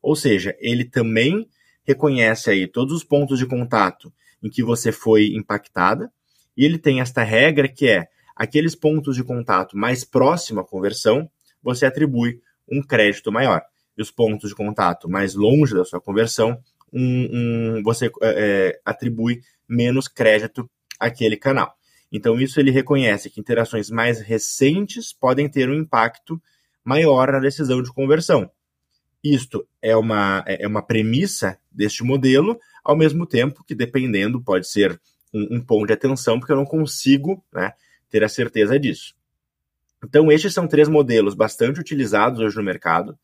Ou 0.00 0.16
seja, 0.16 0.56
ele 0.58 0.86
também 0.86 1.46
reconhece 1.86 2.48
aí 2.48 2.66
todos 2.66 2.94
os 2.94 3.04
pontos 3.04 3.38
de 3.38 3.44
contato 3.44 4.10
em 4.44 4.50
que 4.50 4.62
você 4.62 4.92
foi 4.92 5.28
impactada, 5.34 6.12
e 6.54 6.66
ele 6.66 6.78
tem 6.78 7.00
esta 7.00 7.22
regra 7.22 7.66
que 7.66 7.88
é 7.88 8.06
aqueles 8.36 8.74
pontos 8.74 9.16
de 9.16 9.24
contato 9.24 9.76
mais 9.76 10.04
próximo 10.04 10.60
à 10.60 10.64
conversão, 10.64 11.28
você 11.62 11.86
atribui 11.86 12.40
um 12.70 12.82
crédito 12.82 13.32
maior. 13.32 13.62
E 13.96 14.02
os 14.02 14.10
pontos 14.10 14.50
de 14.50 14.54
contato 14.54 15.08
mais 15.08 15.34
longe 15.34 15.74
da 15.74 15.84
sua 15.84 16.00
conversão, 16.00 16.58
um, 16.92 17.78
um, 17.78 17.82
você 17.82 18.10
é, 18.22 18.78
atribui 18.84 19.40
menos 19.66 20.08
crédito 20.08 20.68
àquele 21.00 21.36
canal. 21.36 21.74
Então, 22.12 22.38
isso 22.38 22.60
ele 22.60 22.70
reconhece 22.70 23.30
que 23.30 23.40
interações 23.40 23.90
mais 23.90 24.20
recentes 24.20 25.12
podem 25.12 25.48
ter 25.48 25.70
um 25.70 25.74
impacto 25.74 26.40
maior 26.84 27.32
na 27.32 27.40
decisão 27.40 27.82
de 27.82 27.92
conversão. 27.92 28.50
Isto 29.24 29.66
é 29.80 29.96
uma, 29.96 30.44
é, 30.46 30.64
é 30.64 30.68
uma 30.68 30.82
premissa 30.82 31.58
deste 31.72 32.04
modelo, 32.04 32.60
ao 32.84 32.94
mesmo 32.94 33.24
tempo 33.24 33.64
que, 33.64 33.74
dependendo, 33.74 34.42
pode 34.42 34.68
ser 34.68 35.00
um, 35.32 35.56
um 35.56 35.60
ponto 35.62 35.86
de 35.86 35.94
atenção, 35.94 36.38
porque 36.38 36.52
eu 36.52 36.56
não 36.56 36.66
consigo 36.66 37.42
né, 37.50 37.72
ter 38.10 38.22
a 38.22 38.28
certeza 38.28 38.78
disso. 38.78 39.14
Então, 40.04 40.30
estes 40.30 40.52
são 40.52 40.68
três 40.68 40.88
modelos 40.88 41.34
bastante 41.34 41.80
utilizados 41.80 42.38
hoje 42.38 42.54
no 42.56 42.62
mercado. 42.62 43.18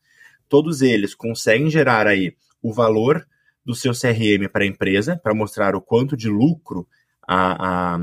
Todos 0.49 0.81
eles 0.81 1.13
conseguem 1.13 1.69
gerar 1.69 2.07
aí 2.07 2.35
o 2.63 2.73
valor 2.73 3.27
do 3.63 3.75
seu 3.75 3.93
CRM 3.93 4.49
para 4.51 4.63
a 4.63 4.67
empresa, 4.67 5.15
para 5.15 5.35
mostrar 5.35 5.75
o 5.75 5.81
quanto 5.81 6.17
de 6.17 6.27
lucro 6.27 6.87
a, 7.27 7.93
a, 7.93 7.99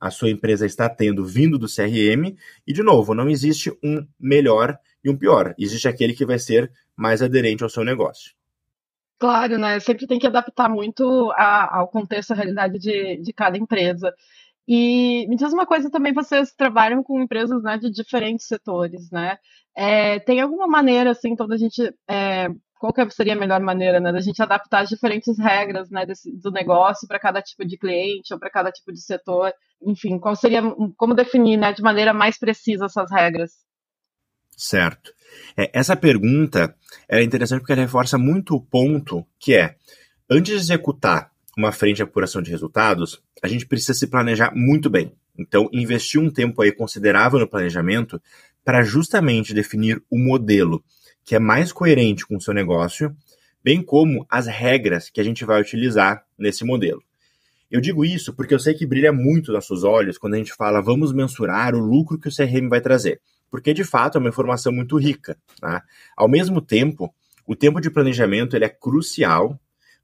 a 0.00 0.10
sua 0.10 0.30
empresa 0.30 0.66
está 0.66 0.88
tendo 0.88 1.24
vindo 1.24 1.56
do 1.56 1.68
CRM. 1.68 2.36
E, 2.66 2.72
de 2.72 2.82
novo, 2.82 3.14
não 3.14 3.30
existe 3.30 3.70
um 3.80 4.04
melhor 4.18 4.76
e 5.04 5.10
um 5.10 5.16
pior. 5.16 5.54
Existe 5.58 5.88
aquele 5.88 6.14
que 6.14 6.26
vai 6.26 6.38
ser 6.38 6.70
mais 6.96 7.22
aderente 7.22 7.62
ao 7.62 7.70
seu 7.70 7.84
negócio. 7.84 8.32
Claro, 9.18 9.58
né? 9.58 9.80
Sempre 9.80 10.06
tem 10.06 10.18
que 10.18 10.26
adaptar 10.26 10.68
muito 10.68 11.32
a, 11.32 11.78
ao 11.78 11.88
contexto, 11.88 12.32
à 12.32 12.34
realidade 12.34 12.78
de, 12.78 13.16
de 13.16 13.32
cada 13.32 13.58
empresa. 13.58 14.14
E 14.66 15.26
me 15.28 15.36
diz 15.36 15.52
uma 15.52 15.66
coisa 15.66 15.90
também, 15.90 16.12
vocês 16.12 16.52
trabalham 16.52 17.02
com 17.02 17.20
empresas 17.20 17.62
né, 17.62 17.78
de 17.78 17.90
diferentes 17.90 18.46
setores, 18.46 19.10
né? 19.10 19.38
É, 19.74 20.18
tem 20.20 20.40
alguma 20.40 20.66
maneira, 20.66 21.10
assim, 21.10 21.30
então, 21.30 21.46
da 21.48 21.56
gente 21.56 21.82
é, 22.06 22.48
qual 22.78 22.92
que 22.92 23.10
seria 23.10 23.32
a 23.34 23.36
melhor 23.36 23.60
maneira, 23.60 23.98
né, 23.98 24.12
da 24.12 24.20
gente 24.20 24.40
adaptar 24.42 24.82
as 24.82 24.88
diferentes 24.88 25.38
regras, 25.38 25.90
né, 25.90 26.06
desse, 26.06 26.30
do 26.38 26.50
negócio 26.50 27.08
para 27.08 27.18
cada 27.18 27.42
tipo 27.42 27.64
de 27.64 27.76
cliente 27.76 28.32
ou 28.32 28.38
para 28.38 28.50
cada 28.50 28.70
tipo 28.70 28.92
de 28.92 29.00
setor, 29.00 29.52
enfim, 29.82 30.18
qual 30.18 30.36
seria, 30.36 30.62
como 30.96 31.14
definir, 31.14 31.56
né, 31.56 31.72
de 31.72 31.82
maneira 31.82 32.14
mais 32.14 32.38
precisa 32.38 32.86
essas 32.86 33.10
regras? 33.10 33.52
Certo. 34.58 35.14
É, 35.56 35.70
essa 35.72 35.94
pergunta 35.94 36.74
é 37.08 37.22
interessante 37.22 37.60
porque 37.60 37.72
ela 37.72 37.82
reforça 37.82 38.18
muito 38.18 38.56
o 38.56 38.60
ponto 38.60 39.24
que 39.38 39.54
é, 39.54 39.76
antes 40.28 40.52
de 40.52 40.58
executar 40.58 41.30
uma 41.56 41.70
frente 41.70 41.96
de 41.96 42.02
apuração 42.02 42.42
de 42.42 42.50
resultados, 42.50 43.22
a 43.40 43.46
gente 43.46 43.66
precisa 43.66 43.94
se 43.94 44.08
planejar 44.08 44.52
muito 44.56 44.90
bem. 44.90 45.12
Então, 45.38 45.68
investir 45.72 46.20
um 46.20 46.28
tempo 46.28 46.60
aí 46.60 46.72
considerável 46.72 47.38
no 47.38 47.48
planejamento 47.48 48.20
para 48.64 48.82
justamente 48.82 49.54
definir 49.54 50.02
o 50.10 50.18
modelo 50.18 50.82
que 51.24 51.36
é 51.36 51.38
mais 51.38 51.70
coerente 51.70 52.26
com 52.26 52.36
o 52.36 52.40
seu 52.40 52.52
negócio, 52.52 53.14
bem 53.62 53.80
como 53.80 54.26
as 54.28 54.48
regras 54.48 55.08
que 55.08 55.20
a 55.20 55.24
gente 55.24 55.44
vai 55.44 55.60
utilizar 55.60 56.24
nesse 56.36 56.64
modelo. 56.64 57.00
Eu 57.70 57.80
digo 57.80 58.04
isso 58.04 58.34
porque 58.34 58.54
eu 58.54 58.58
sei 58.58 58.74
que 58.74 58.86
brilha 58.86 59.12
muito 59.12 59.52
nos 59.52 59.66
seus 59.66 59.84
olhos 59.84 60.18
quando 60.18 60.34
a 60.34 60.38
gente 60.38 60.54
fala 60.54 60.80
vamos 60.80 61.12
mensurar 61.12 61.76
o 61.76 61.78
lucro 61.78 62.18
que 62.18 62.28
o 62.28 62.34
CRM 62.34 62.68
vai 62.68 62.80
trazer, 62.80 63.20
porque 63.50 63.72
de 63.72 63.84
fato 63.84 64.16
é 64.16 64.18
uma 64.18 64.28
informação 64.28 64.72
muito 64.72 64.96
rica. 64.96 65.36
Tá? 65.60 65.82
Ao 66.16 66.28
mesmo 66.28 66.60
tempo, 66.60 67.12
o 67.46 67.56
tempo 67.56 67.80
de 67.80 67.90
planejamento 67.90 68.54
ele 68.56 68.64
é 68.64 68.68
crucial 68.68 69.58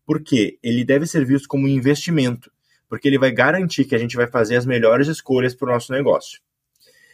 porque 0.06 0.58
ele 0.62 0.84
deve 0.84 1.06
ser 1.06 1.24
visto 1.24 1.48
como 1.48 1.64
um 1.64 1.68
investimento, 1.68 2.50
porque 2.88 3.08
ele 3.08 3.18
vai 3.18 3.32
garantir 3.32 3.84
que 3.84 3.94
a 3.94 3.98
gente 3.98 4.16
vai 4.16 4.26
fazer 4.26 4.56
as 4.56 4.66
melhores 4.66 5.08
escolhas 5.08 5.54
para 5.54 5.68
o 5.68 5.72
nosso 5.72 5.92
negócio. 5.92 6.40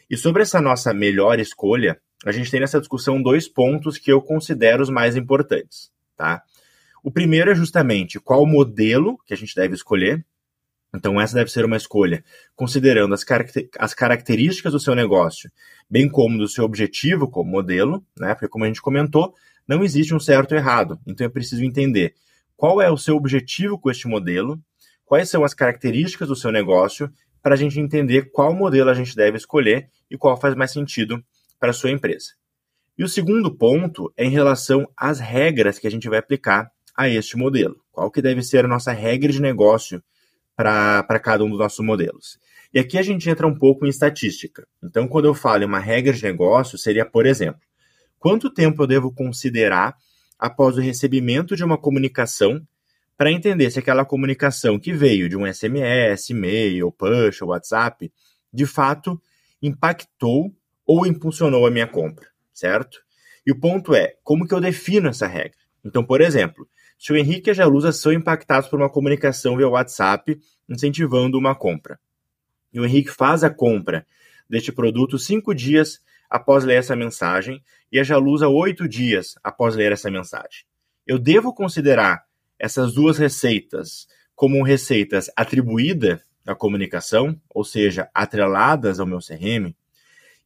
E 0.08 0.16
sobre 0.16 0.42
essa 0.42 0.60
nossa 0.60 0.92
melhor 0.92 1.38
escolha, 1.38 2.00
a 2.24 2.32
gente 2.32 2.50
tem 2.50 2.60
nessa 2.60 2.80
discussão 2.80 3.22
dois 3.22 3.48
pontos 3.48 3.96
que 3.96 4.12
eu 4.12 4.20
considero 4.20 4.82
os 4.82 4.90
mais 4.90 5.16
importantes, 5.16 5.90
tá? 6.16 6.42
O 7.02 7.10
primeiro 7.10 7.50
é 7.50 7.54
justamente 7.54 8.20
qual 8.20 8.44
modelo 8.44 9.18
que 9.24 9.32
a 9.32 9.36
gente 9.36 9.54
deve 9.54 9.74
escolher. 9.74 10.24
Então, 10.94 11.20
essa 11.20 11.34
deve 11.34 11.50
ser 11.50 11.64
uma 11.64 11.76
escolha 11.76 12.24
considerando 12.56 13.14
as, 13.14 13.24
as 13.78 13.94
características 13.94 14.72
do 14.72 14.80
seu 14.80 14.94
negócio, 14.94 15.50
bem 15.88 16.08
como 16.08 16.38
do 16.38 16.48
seu 16.48 16.64
objetivo 16.64 17.28
como 17.28 17.50
modelo, 17.50 18.04
né? 18.18 18.34
Porque, 18.34 18.48
como 18.48 18.64
a 18.64 18.68
gente 18.68 18.82
comentou, 18.82 19.34
não 19.66 19.84
existe 19.84 20.14
um 20.14 20.20
certo 20.20 20.52
ou 20.52 20.58
errado. 20.58 20.98
Então, 21.06 21.26
é 21.26 21.30
preciso 21.30 21.64
entender 21.64 22.14
qual 22.56 22.82
é 22.82 22.90
o 22.90 22.96
seu 22.96 23.16
objetivo 23.16 23.78
com 23.78 23.90
este 23.90 24.08
modelo, 24.08 24.60
quais 25.04 25.30
são 25.30 25.44
as 25.44 25.54
características 25.54 26.28
do 26.28 26.36
seu 26.36 26.50
negócio, 26.50 27.10
para 27.42 27.54
a 27.54 27.58
gente 27.58 27.80
entender 27.80 28.30
qual 28.32 28.52
modelo 28.52 28.90
a 28.90 28.94
gente 28.94 29.16
deve 29.16 29.36
escolher 29.36 29.88
e 30.10 30.16
qual 30.16 30.36
faz 30.36 30.54
mais 30.54 30.72
sentido 30.72 31.22
para 31.58 31.70
a 31.70 31.74
sua 31.74 31.90
empresa. 31.90 32.32
E 32.98 33.04
o 33.04 33.08
segundo 33.08 33.50
ponto 33.56 34.12
é 34.16 34.24
em 34.26 34.30
relação 34.30 34.86
às 34.96 35.20
regras 35.20 35.78
que 35.78 35.86
a 35.86 35.90
gente 35.90 36.08
vai 36.08 36.18
aplicar 36.18 36.70
a 36.94 37.08
este 37.08 37.36
modelo. 37.36 37.76
Qual 37.90 38.10
que 38.10 38.20
deve 38.20 38.42
ser 38.42 38.64
a 38.64 38.68
nossa 38.68 38.92
regra 38.92 39.32
de 39.32 39.40
negócio 39.40 40.02
para 40.62 41.18
cada 41.18 41.42
um 41.42 41.48
dos 41.48 41.58
nossos 41.58 41.84
modelos. 41.84 42.38
E 42.72 42.78
aqui 42.78 42.98
a 42.98 43.02
gente 43.02 43.28
entra 43.28 43.46
um 43.46 43.54
pouco 43.54 43.86
em 43.86 43.88
estatística. 43.88 44.66
Então, 44.82 45.08
quando 45.08 45.24
eu 45.24 45.34
falo 45.34 45.62
em 45.62 45.66
uma 45.66 45.78
regra 45.78 46.12
de 46.12 46.22
negócio, 46.22 46.78
seria, 46.78 47.04
por 47.04 47.26
exemplo, 47.26 47.60
quanto 48.18 48.52
tempo 48.52 48.82
eu 48.82 48.86
devo 48.86 49.12
considerar 49.12 49.96
após 50.38 50.76
o 50.76 50.80
recebimento 50.80 51.56
de 51.56 51.64
uma 51.64 51.78
comunicação 51.78 52.60
para 53.16 53.32
entender 53.32 53.70
se 53.70 53.78
aquela 53.78 54.04
comunicação 54.04 54.78
que 54.78 54.92
veio 54.92 55.28
de 55.28 55.36
um 55.36 55.46
SMS, 55.46 56.30
e-mail, 56.30 56.92
push, 56.92 57.42
WhatsApp, 57.42 58.12
de 58.52 58.66
fato 58.66 59.20
impactou 59.62 60.54
ou 60.86 61.06
impulsionou 61.06 61.66
a 61.66 61.70
minha 61.70 61.86
compra, 61.86 62.26
certo? 62.52 62.98
E 63.46 63.52
o 63.52 63.58
ponto 63.58 63.94
é, 63.94 64.14
como 64.22 64.46
que 64.46 64.54
eu 64.54 64.60
defino 64.60 65.08
essa 65.08 65.26
regra? 65.26 65.58
Então, 65.84 66.04
por 66.04 66.20
exemplo, 66.20 66.66
se 67.00 67.14
o 67.14 67.16
Henrique 67.16 67.48
e 67.48 67.52
a 67.52 67.54
Jalusa 67.54 67.92
são 67.92 68.12
impactados 68.12 68.68
por 68.68 68.78
uma 68.78 68.90
comunicação 68.90 69.56
via 69.56 69.66
WhatsApp 69.66 70.38
incentivando 70.68 71.38
uma 71.38 71.54
compra, 71.54 71.98
e 72.70 72.78
o 72.78 72.84
Henrique 72.84 73.08
faz 73.08 73.42
a 73.42 73.48
compra 73.48 74.06
deste 74.46 74.70
produto 74.70 75.18
cinco 75.18 75.54
dias 75.54 75.98
após 76.28 76.62
ler 76.62 76.74
essa 76.74 76.94
mensagem 76.94 77.64
e 77.90 77.98
a 77.98 78.04
Jalusa 78.04 78.48
oito 78.48 78.86
dias 78.86 79.34
após 79.42 79.74
ler 79.74 79.92
essa 79.92 80.10
mensagem. 80.10 80.66
Eu 81.06 81.18
devo 81.18 81.54
considerar 81.54 82.22
essas 82.58 82.92
duas 82.92 83.16
receitas 83.16 84.06
como 84.36 84.62
receitas 84.62 85.30
atribuídas 85.34 86.20
à 86.46 86.54
comunicação, 86.54 87.40
ou 87.48 87.64
seja, 87.64 88.10
atreladas 88.14 89.00
ao 89.00 89.06
meu 89.06 89.20
CRM? 89.20 89.74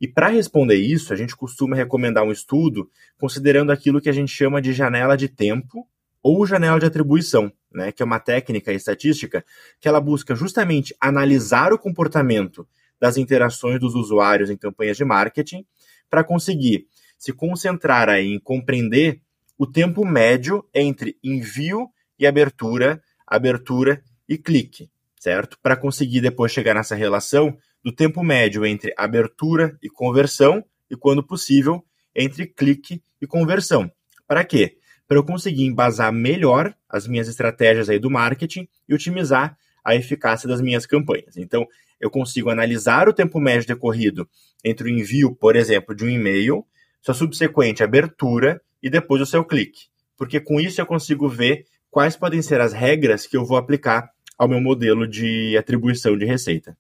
E 0.00 0.06
para 0.06 0.28
responder 0.28 0.76
isso, 0.76 1.12
a 1.12 1.16
gente 1.16 1.34
costuma 1.34 1.74
recomendar 1.74 2.22
um 2.22 2.30
estudo 2.30 2.88
considerando 3.18 3.72
aquilo 3.72 4.00
que 4.00 4.08
a 4.08 4.12
gente 4.12 4.30
chama 4.30 4.62
de 4.62 4.72
janela 4.72 5.16
de 5.16 5.28
tempo 5.28 5.88
ou 6.24 6.46
janela 6.46 6.80
de 6.80 6.86
atribuição, 6.86 7.52
né, 7.70 7.92
que 7.92 8.02
é 8.02 8.06
uma 8.06 8.18
técnica 8.18 8.72
estatística 8.72 9.44
que 9.78 9.86
ela 9.86 10.00
busca 10.00 10.34
justamente 10.34 10.96
analisar 10.98 11.70
o 11.74 11.78
comportamento 11.78 12.66
das 12.98 13.18
interações 13.18 13.78
dos 13.78 13.94
usuários 13.94 14.48
em 14.48 14.56
campanhas 14.56 14.96
de 14.96 15.04
marketing 15.04 15.66
para 16.08 16.24
conseguir 16.24 16.86
se 17.18 17.30
concentrar 17.34 18.08
aí 18.08 18.32
em 18.32 18.40
compreender 18.40 19.20
o 19.58 19.66
tempo 19.66 20.02
médio 20.06 20.64
entre 20.72 21.18
envio 21.22 21.90
e 22.18 22.26
abertura, 22.26 23.02
abertura 23.26 24.02
e 24.26 24.38
clique, 24.38 24.90
certo? 25.20 25.58
Para 25.62 25.76
conseguir 25.76 26.22
depois 26.22 26.52
chegar 26.52 26.74
nessa 26.74 26.94
relação 26.94 27.54
do 27.84 27.92
tempo 27.92 28.22
médio 28.22 28.64
entre 28.64 28.94
abertura 28.96 29.76
e 29.82 29.90
conversão 29.90 30.64
e, 30.90 30.96
quando 30.96 31.22
possível, 31.22 31.84
entre 32.16 32.46
clique 32.46 33.02
e 33.20 33.26
conversão. 33.26 33.90
Para 34.26 34.42
quê? 34.42 34.78
Para 35.06 35.18
eu 35.18 35.24
conseguir 35.24 35.64
embasar 35.64 36.12
melhor 36.12 36.74
as 36.88 37.06
minhas 37.06 37.28
estratégias 37.28 37.88
aí 37.88 37.98
do 37.98 38.10
marketing 38.10 38.68
e 38.88 38.94
otimizar 38.94 39.56
a 39.84 39.94
eficácia 39.94 40.48
das 40.48 40.60
minhas 40.60 40.86
campanhas. 40.86 41.36
Então, 41.36 41.66
eu 42.00 42.10
consigo 42.10 42.50
analisar 42.50 43.08
o 43.08 43.12
tempo 43.12 43.38
médio 43.38 43.68
decorrido 43.68 44.28
entre 44.64 44.88
o 44.88 44.90
envio, 44.90 45.34
por 45.34 45.56
exemplo, 45.56 45.94
de 45.94 46.04
um 46.04 46.08
e-mail, 46.08 46.66
sua 47.02 47.14
subsequente 47.14 47.82
abertura 47.82 48.60
e 48.82 48.88
depois 48.88 49.20
o 49.20 49.26
seu 49.26 49.44
clique. 49.44 49.88
Porque 50.16 50.40
com 50.40 50.60
isso 50.60 50.80
eu 50.80 50.86
consigo 50.86 51.28
ver 51.28 51.66
quais 51.90 52.16
podem 52.16 52.40
ser 52.40 52.60
as 52.60 52.72
regras 52.72 53.26
que 53.26 53.36
eu 53.36 53.44
vou 53.44 53.56
aplicar 53.56 54.10
ao 54.38 54.48
meu 54.48 54.60
modelo 54.60 55.06
de 55.06 55.56
atribuição 55.56 56.16
de 56.16 56.24
receita. 56.24 56.76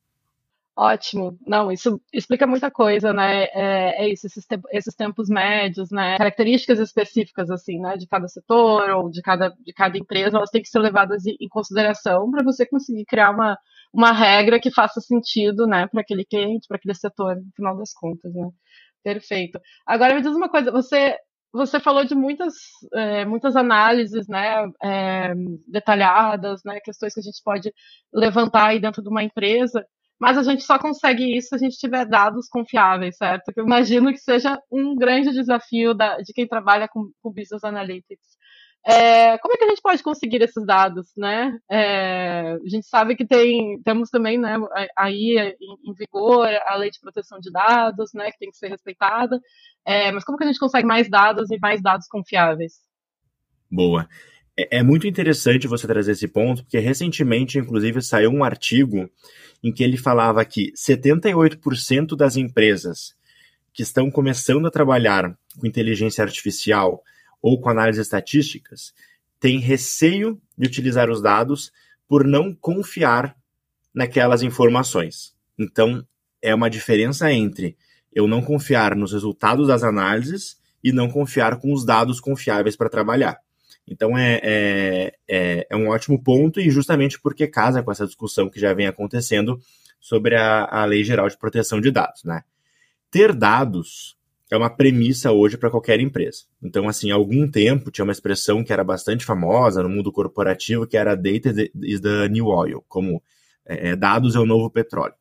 Ótimo. 0.76 1.38
Não, 1.46 1.70
isso 1.70 2.00
explica 2.12 2.48
muita 2.48 2.68
coisa, 2.68 3.12
né? 3.12 3.44
É, 3.52 4.04
é 4.04 4.08
isso, 4.12 4.26
esses, 4.26 4.44
te 4.44 4.58
esses, 4.72 4.94
tempos 4.94 5.28
médios, 5.28 5.88
né? 5.92 6.18
Características 6.18 6.80
específicas, 6.80 7.48
assim, 7.48 7.78
né? 7.80 7.96
De 7.96 8.08
cada 8.08 8.26
setor 8.26 8.90
ou 8.90 9.08
de 9.08 9.22
cada, 9.22 9.50
de 9.50 9.72
cada 9.72 9.96
empresa, 9.96 10.36
elas 10.36 10.50
têm 10.50 10.62
que 10.62 10.68
ser 10.68 10.80
levadas 10.80 11.24
em 11.26 11.48
consideração 11.48 12.28
para 12.30 12.42
você 12.42 12.66
conseguir 12.66 13.04
criar 13.04 13.30
uma, 13.30 13.56
uma 13.92 14.10
regra 14.12 14.58
que 14.58 14.70
faça 14.72 15.00
sentido, 15.00 15.64
né? 15.64 15.86
Para 15.86 16.00
aquele 16.00 16.24
cliente, 16.24 16.66
para 16.66 16.76
aquele 16.76 16.94
setor, 16.94 17.36
no 17.36 17.52
final 17.54 17.76
das 17.76 17.92
contas, 17.94 18.34
né? 18.34 18.50
Perfeito. 19.04 19.60
Agora 19.86 20.14
me 20.14 20.22
diz 20.22 20.32
uma 20.34 20.48
coisa, 20.48 20.72
você 20.72 21.16
você 21.52 21.78
falou 21.78 22.04
de 22.04 22.16
muitas, 22.16 22.54
é, 22.92 23.24
muitas 23.24 23.54
análises 23.54 24.26
né, 24.26 24.66
é, 24.82 25.32
detalhadas, 25.68 26.60
né, 26.64 26.80
questões 26.80 27.14
que 27.14 27.20
a 27.20 27.22
gente 27.22 27.40
pode 27.44 27.72
levantar 28.12 28.70
aí 28.70 28.80
dentro 28.80 29.00
de 29.00 29.08
uma 29.08 29.22
empresa, 29.22 29.86
mas 30.18 30.38
a 30.38 30.42
gente 30.42 30.62
só 30.62 30.78
consegue 30.78 31.36
isso 31.36 31.48
se 31.48 31.54
a 31.54 31.58
gente 31.58 31.76
tiver 31.76 32.06
dados 32.06 32.48
confiáveis, 32.48 33.16
certo? 33.16 33.52
Eu 33.56 33.64
imagino 33.64 34.12
que 34.12 34.18
seja 34.18 34.58
um 34.70 34.94
grande 34.94 35.32
desafio 35.32 35.94
da, 35.94 36.18
de 36.18 36.32
quem 36.32 36.46
trabalha 36.46 36.88
com, 36.88 37.10
com 37.20 37.32
Business 37.32 37.64
Analytics. 37.64 38.34
É, 38.86 39.38
como 39.38 39.54
é 39.54 39.56
que 39.56 39.64
a 39.64 39.68
gente 39.68 39.80
pode 39.80 40.02
conseguir 40.02 40.42
esses 40.42 40.64
dados, 40.66 41.06
né? 41.16 41.58
É, 41.70 42.52
a 42.52 42.68
gente 42.68 42.86
sabe 42.86 43.16
que 43.16 43.26
tem, 43.26 43.80
temos 43.82 44.10
também, 44.10 44.36
né, 44.36 44.56
aí 44.94 45.56
em, 45.58 45.94
vigor 45.94 46.46
a 46.66 46.76
lei 46.76 46.90
de 46.90 47.00
proteção 47.00 47.40
de 47.40 47.50
dados, 47.50 48.10
né, 48.12 48.30
que 48.30 48.38
tem 48.38 48.50
que 48.50 48.58
ser 48.58 48.68
respeitada. 48.68 49.40
É, 49.86 50.12
mas 50.12 50.22
como 50.22 50.36
que 50.36 50.44
a 50.44 50.46
gente 50.46 50.60
consegue 50.60 50.86
mais 50.86 51.08
dados 51.08 51.50
e 51.50 51.58
mais 51.58 51.82
dados 51.82 52.06
confiáveis? 52.06 52.74
Boa. 53.70 54.06
É, 54.56 54.78
é 54.78 54.82
muito 54.82 55.06
interessante 55.06 55.66
você 55.66 55.86
trazer 55.86 56.12
esse 56.12 56.28
ponto, 56.28 56.62
porque 56.62 56.78
recentemente, 56.78 57.58
inclusive, 57.58 58.00
saiu 58.02 58.30
um 58.30 58.44
artigo 58.44 59.10
em 59.62 59.72
que 59.72 59.82
ele 59.82 59.96
falava 59.96 60.44
que 60.44 60.72
78% 60.72 62.16
das 62.16 62.36
empresas 62.36 63.14
que 63.72 63.82
estão 63.82 64.10
começando 64.10 64.66
a 64.66 64.70
trabalhar 64.70 65.36
com 65.58 65.66
inteligência 65.66 66.22
artificial 66.22 67.02
ou 67.42 67.60
com 67.60 67.68
análises 67.68 68.02
estatísticas 68.02 68.94
têm 69.40 69.58
receio 69.58 70.40
de 70.56 70.66
utilizar 70.66 71.10
os 71.10 71.20
dados 71.20 71.72
por 72.06 72.24
não 72.24 72.54
confiar 72.54 73.36
naquelas 73.92 74.42
informações. 74.42 75.34
Então, 75.58 76.06
é 76.40 76.54
uma 76.54 76.70
diferença 76.70 77.32
entre 77.32 77.76
eu 78.12 78.28
não 78.28 78.42
confiar 78.42 78.94
nos 78.94 79.12
resultados 79.12 79.68
das 79.68 79.82
análises 79.82 80.56
e 80.82 80.92
não 80.92 81.10
confiar 81.10 81.58
com 81.58 81.72
os 81.72 81.84
dados 81.84 82.20
confiáveis 82.20 82.76
para 82.76 82.88
trabalhar. 82.88 83.38
Então 83.86 84.16
é, 84.16 84.40
é, 84.42 85.14
é, 85.28 85.66
é, 85.70 85.76
um 85.76 85.88
ótimo 85.88 86.22
ponto 86.22 86.60
e 86.60 86.70
justamente 86.70 87.20
porque 87.20 87.46
casa 87.46 87.82
com 87.82 87.92
essa 87.92 88.06
discussão 88.06 88.48
que 88.48 88.58
já 88.58 88.72
vem 88.72 88.86
acontecendo 88.86 89.60
sobre 90.00 90.36
a, 90.36 90.64
a 90.64 90.84
Lei 90.84 91.04
Geral 91.04 91.28
de 91.28 91.36
Proteção 91.36 91.80
de 91.80 91.90
Dados. 91.90 92.24
Né? 92.24 92.42
Ter 93.10 93.32
dados 93.34 94.16
é 94.50 94.56
uma 94.56 94.70
premissa 94.70 95.32
hoje 95.32 95.56
para 95.56 95.70
qualquer 95.70 96.00
empresa. 96.00 96.44
Então, 96.62 96.88
assim, 96.88 97.10
há 97.10 97.14
algum 97.14 97.50
tempo 97.50 97.90
tinha 97.90 98.04
uma 98.04 98.12
expressão 98.12 98.62
que 98.62 98.72
era 98.72 98.84
bastante 98.84 99.24
famosa 99.24 99.82
no 99.82 99.88
mundo 99.88 100.12
corporativo, 100.12 100.86
que 100.86 100.96
era 100.96 101.14
data 101.14 101.52
is 101.82 102.00
the 102.00 102.28
new 102.28 102.46
oil, 102.46 102.84
como 102.88 103.22
é, 103.66 103.90
é, 103.90 103.96
dados 103.96 104.34
é 104.36 104.38
o 104.38 104.46
novo 104.46 104.70
petróleo. 104.70 105.14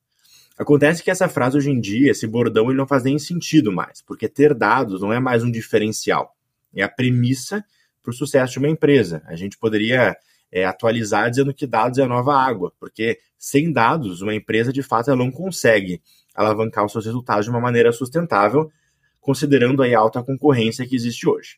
Acontece 0.58 1.02
que 1.02 1.10
essa 1.10 1.28
frase 1.28 1.58
hoje 1.58 1.72
em 1.72 1.80
dia, 1.80 2.12
esse 2.12 2.28
bordão, 2.28 2.70
ele 2.70 2.78
não 2.78 2.86
faz 2.86 3.04
nem 3.04 3.18
sentido 3.18 3.72
mais, 3.72 4.02
porque 4.02 4.30
ter 4.30 4.54
dados 4.54 5.02
não 5.02 5.12
é 5.12 5.20
mais 5.20 5.44
um 5.44 5.50
diferencial, 5.50 6.36
é 6.76 6.84
a 6.84 6.90
premissa 6.90 7.64
para 8.04 8.12
o 8.12 8.14
sucesso 8.14 8.54
de 8.54 8.60
uma 8.60 8.70
empresa. 8.70 9.24
A 9.26 9.36
gente 9.36 9.58
poderia 9.58 10.16
é, 10.52 10.66
atualizar 10.66 11.30
dizendo 11.30 11.54
que 11.54 11.66
dados 11.66 11.98
é 11.98 12.04
a 12.04 12.08
nova 12.08 12.36
água, 12.36 12.72
porque 12.80 13.20
sem 13.38 13.72
dados, 13.72 14.22
uma 14.22 14.36
empresa 14.36 14.72
de 14.72 14.84
fato 14.84 15.10
ela 15.10 15.18
não 15.18 15.32
consegue 15.32 16.02
alavancar 16.36 16.86
os 16.86 16.92
seus 16.92 17.06
resultados 17.06 17.46
de 17.46 17.52
uma 17.52 17.60
maneira 17.60 17.92
sustentável, 17.92 18.72
considerando 19.20 19.82
aí 19.82 19.96
a 19.96 20.00
alta 20.00 20.22
concorrência 20.22 20.86
que 20.86 20.96
existe 20.96 21.28
hoje. 21.28 21.58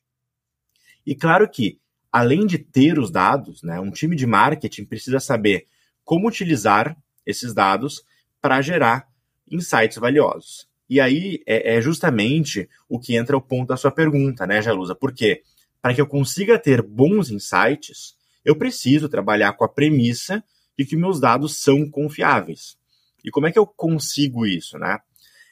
E 1.05 1.15
claro 1.15 1.49
que, 1.49 1.79
além 2.11 2.45
de 2.45 2.57
ter 2.57 2.97
os 2.97 3.11
dados, 3.11 3.61
né, 3.63 3.79
um 3.79 3.91
time 3.91 4.15
de 4.15 4.25
marketing 4.25 4.85
precisa 4.85 5.19
saber 5.19 5.67
como 6.03 6.27
utilizar 6.27 6.95
esses 7.25 7.53
dados 7.53 8.03
para 8.41 8.61
gerar 8.61 9.07
insights 9.49 9.97
valiosos. 9.97 10.67
E 10.89 11.01
aí 11.01 11.41
é, 11.45 11.75
é, 11.75 11.81
justamente 11.81 12.69
o 12.87 12.99
que 12.99 13.15
entra 13.15 13.35
o 13.35 13.41
ponto 13.41 13.69
da 13.69 13.77
sua 13.77 13.91
pergunta, 13.91 14.45
né, 14.45 14.61
Jalusa? 14.61 14.93
Porque 14.95 15.41
para 15.85 15.93
que 15.93 16.01
eu 16.01 16.07
consiga 16.07 16.57
ter 16.57 16.81
bons 16.81 17.29
insights, 17.29 18.15
eu 18.43 18.55
preciso 18.55 19.07
trabalhar 19.07 19.53
com 19.53 19.63
a 19.63 19.69
premissa 19.69 20.43
de 20.75 20.83
que 20.83 20.97
meus 20.97 21.19
dados 21.19 21.61
são 21.61 21.87
confiáveis. 21.87 22.75
E 23.23 23.29
como 23.29 23.45
é 23.45 23.51
que 23.51 23.59
eu 23.59 23.67
consigo 23.67 24.47
isso, 24.47 24.79
né? 24.79 24.97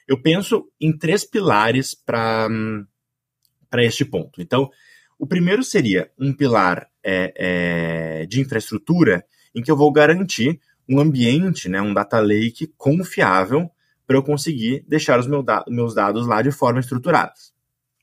Eu 0.08 0.20
penso 0.20 0.68
em 0.82 0.92
três 0.98 1.24
pilares 1.24 1.94
para 1.94 2.50
este 3.78 4.04
ponto. 4.04 4.42
Então, 4.42 4.72
o 5.20 5.28
primeiro 5.28 5.62
seria 5.62 6.10
um 6.18 6.34
pilar 6.34 6.90
é, 7.04 7.34
é, 7.36 8.26
de 8.26 8.42
infraestrutura 8.42 9.24
em 9.54 9.62
que 9.62 9.70
eu 9.70 9.78
vou 9.78 9.92
garantir 9.92 10.60
um 10.90 11.00
ambiente, 11.00 11.70
né, 11.70 11.80
um 11.80 11.94
data 11.94 12.20
lake 12.20 12.74
confiável 12.76 13.70
para 14.08 14.18
eu 14.18 14.24
conseguir 14.24 14.84
deixar 14.88 15.20
os 15.20 15.28
meus 15.28 15.94
dados 15.94 16.26
lá 16.26 16.42
de 16.42 16.52
forma 16.52 16.80
estruturada, 16.80 17.34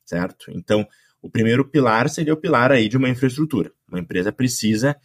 certo? 0.04 0.52
Então, 0.52 0.86
O 1.22 1.30
primeiro 1.30 1.64
pilar 1.64 2.08
seria 2.08 2.32
o 2.32 2.36
pilar 2.36 2.72
aí 2.72 2.88
de 2.88 2.96
uma 2.96 3.08
infraestrutura. 3.08 3.72
Uma 3.88 4.00
empresa 4.00 4.32
precisa 4.32 4.96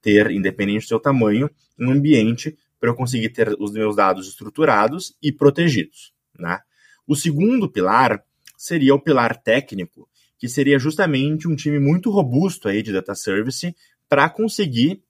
ter, 0.00 0.30
independente 0.30 0.84
do 0.84 0.88
seu 0.88 1.00
tamanho, 1.00 1.50
um 1.78 1.90
ambiente 1.90 2.56
para 2.80 2.90
eu 2.90 2.94
conseguir 2.94 3.30
ter 3.30 3.54
os 3.58 3.72
meus 3.72 3.96
dados 3.96 4.28
estruturados 4.28 5.16
e 5.22 5.32
protegidos. 5.32 6.12
Né? 6.38 6.58
O 7.06 7.16
segundo 7.16 7.70
pilar 7.70 8.22
seria 8.56 8.94
o 8.94 9.00
pilar 9.00 9.36
técnico, 9.36 10.08
que 10.38 10.48
seria 10.48 10.78
justamente 10.78 11.48
um 11.48 11.56
time 11.56 11.78
muito 11.78 12.10
robusto 12.10 12.68
aí 12.68 12.82
de 12.82 12.92
data 12.92 13.14
service 13.14 13.74
para 14.08 14.28
conseguir 14.30 15.02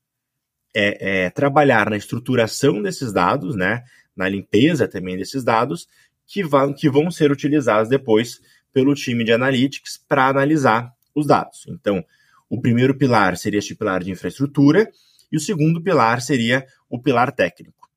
é, 0.75 1.25
é, 1.25 1.31
trabalhar 1.31 1.91
na 1.91 1.97
estruturação 1.97 2.83
desses 2.83 3.13
dados, 3.13 3.55
né, 3.55 3.83
na 4.17 4.29
limpeza 4.29 4.89
também 4.89 5.17
desses 5.17 5.45
dados, 5.45 5.87
que, 6.27 6.43
vão, 6.43 6.73
que 6.75 6.91
vão 6.91 7.11
ser 7.11 7.31
utilizados 7.31 7.89
depois 7.89 8.41
pelo 8.73 8.95
time 8.95 9.25
de 9.25 9.33
analytics 9.33 9.99
para 10.09 10.29
analisar 10.29 10.93
os 11.15 11.27
dados. 11.27 11.67
Então, 11.69 12.05
o 12.49 12.61
primeiro 12.61 12.97
pilar 12.97 13.37
seria 13.37 13.59
este 13.59 13.75
pilar 13.75 14.03
de 14.03 14.11
infraestrutura, 14.11 14.91
e 15.31 15.37
o 15.37 15.41
segundo 15.41 15.83
pilar 15.83 16.23
seria 16.23 16.67
o 16.89 16.99
pilar 17.01 17.33
técnico. 17.33 17.89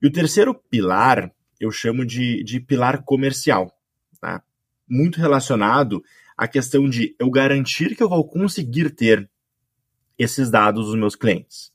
E 0.00 0.06
o 0.06 0.12
terceiro 0.12 0.54
pilar 0.54 1.32
eu 1.58 1.70
chamo 1.70 2.04
de, 2.04 2.44
de 2.44 2.60
pilar 2.60 3.02
comercial, 3.02 3.72
tá? 4.20 4.42
muito 4.88 5.18
relacionado 5.18 6.02
à 6.36 6.46
questão 6.46 6.88
de 6.88 7.16
eu 7.18 7.30
garantir 7.30 7.96
que 7.96 8.02
eu 8.02 8.08
vou 8.08 8.28
conseguir 8.28 8.90
ter 8.90 9.28
esses 10.18 10.50
dados 10.50 10.86
dos 10.86 10.94
meus 10.94 11.16
clientes. 11.16 11.72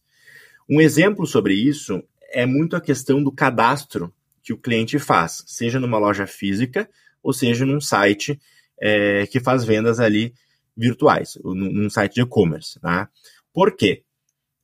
Um 0.69 0.79
exemplo 0.79 1.25
sobre 1.25 1.53
isso 1.53 2.01
é 2.31 2.45
muito 2.45 2.75
a 2.75 2.81
questão 2.81 3.21
do 3.21 3.31
cadastro 3.31 4.13
que 4.41 4.53
o 4.53 4.57
cliente 4.57 4.97
faz, 4.97 5.43
seja 5.45 5.79
numa 5.79 5.97
loja 5.97 6.25
física 6.25 6.89
ou 7.21 7.33
seja 7.33 7.65
num 7.65 7.81
site 7.81 8.39
é, 8.79 9.27
que 9.27 9.39
faz 9.39 9.63
vendas 9.63 9.99
ali 9.99 10.33
virtuais, 10.75 11.37
num 11.43 11.89
site 11.89 12.15
de 12.15 12.21
e-commerce. 12.21 12.79
Né? 12.81 13.07
Por 13.53 13.75
quê? 13.75 14.03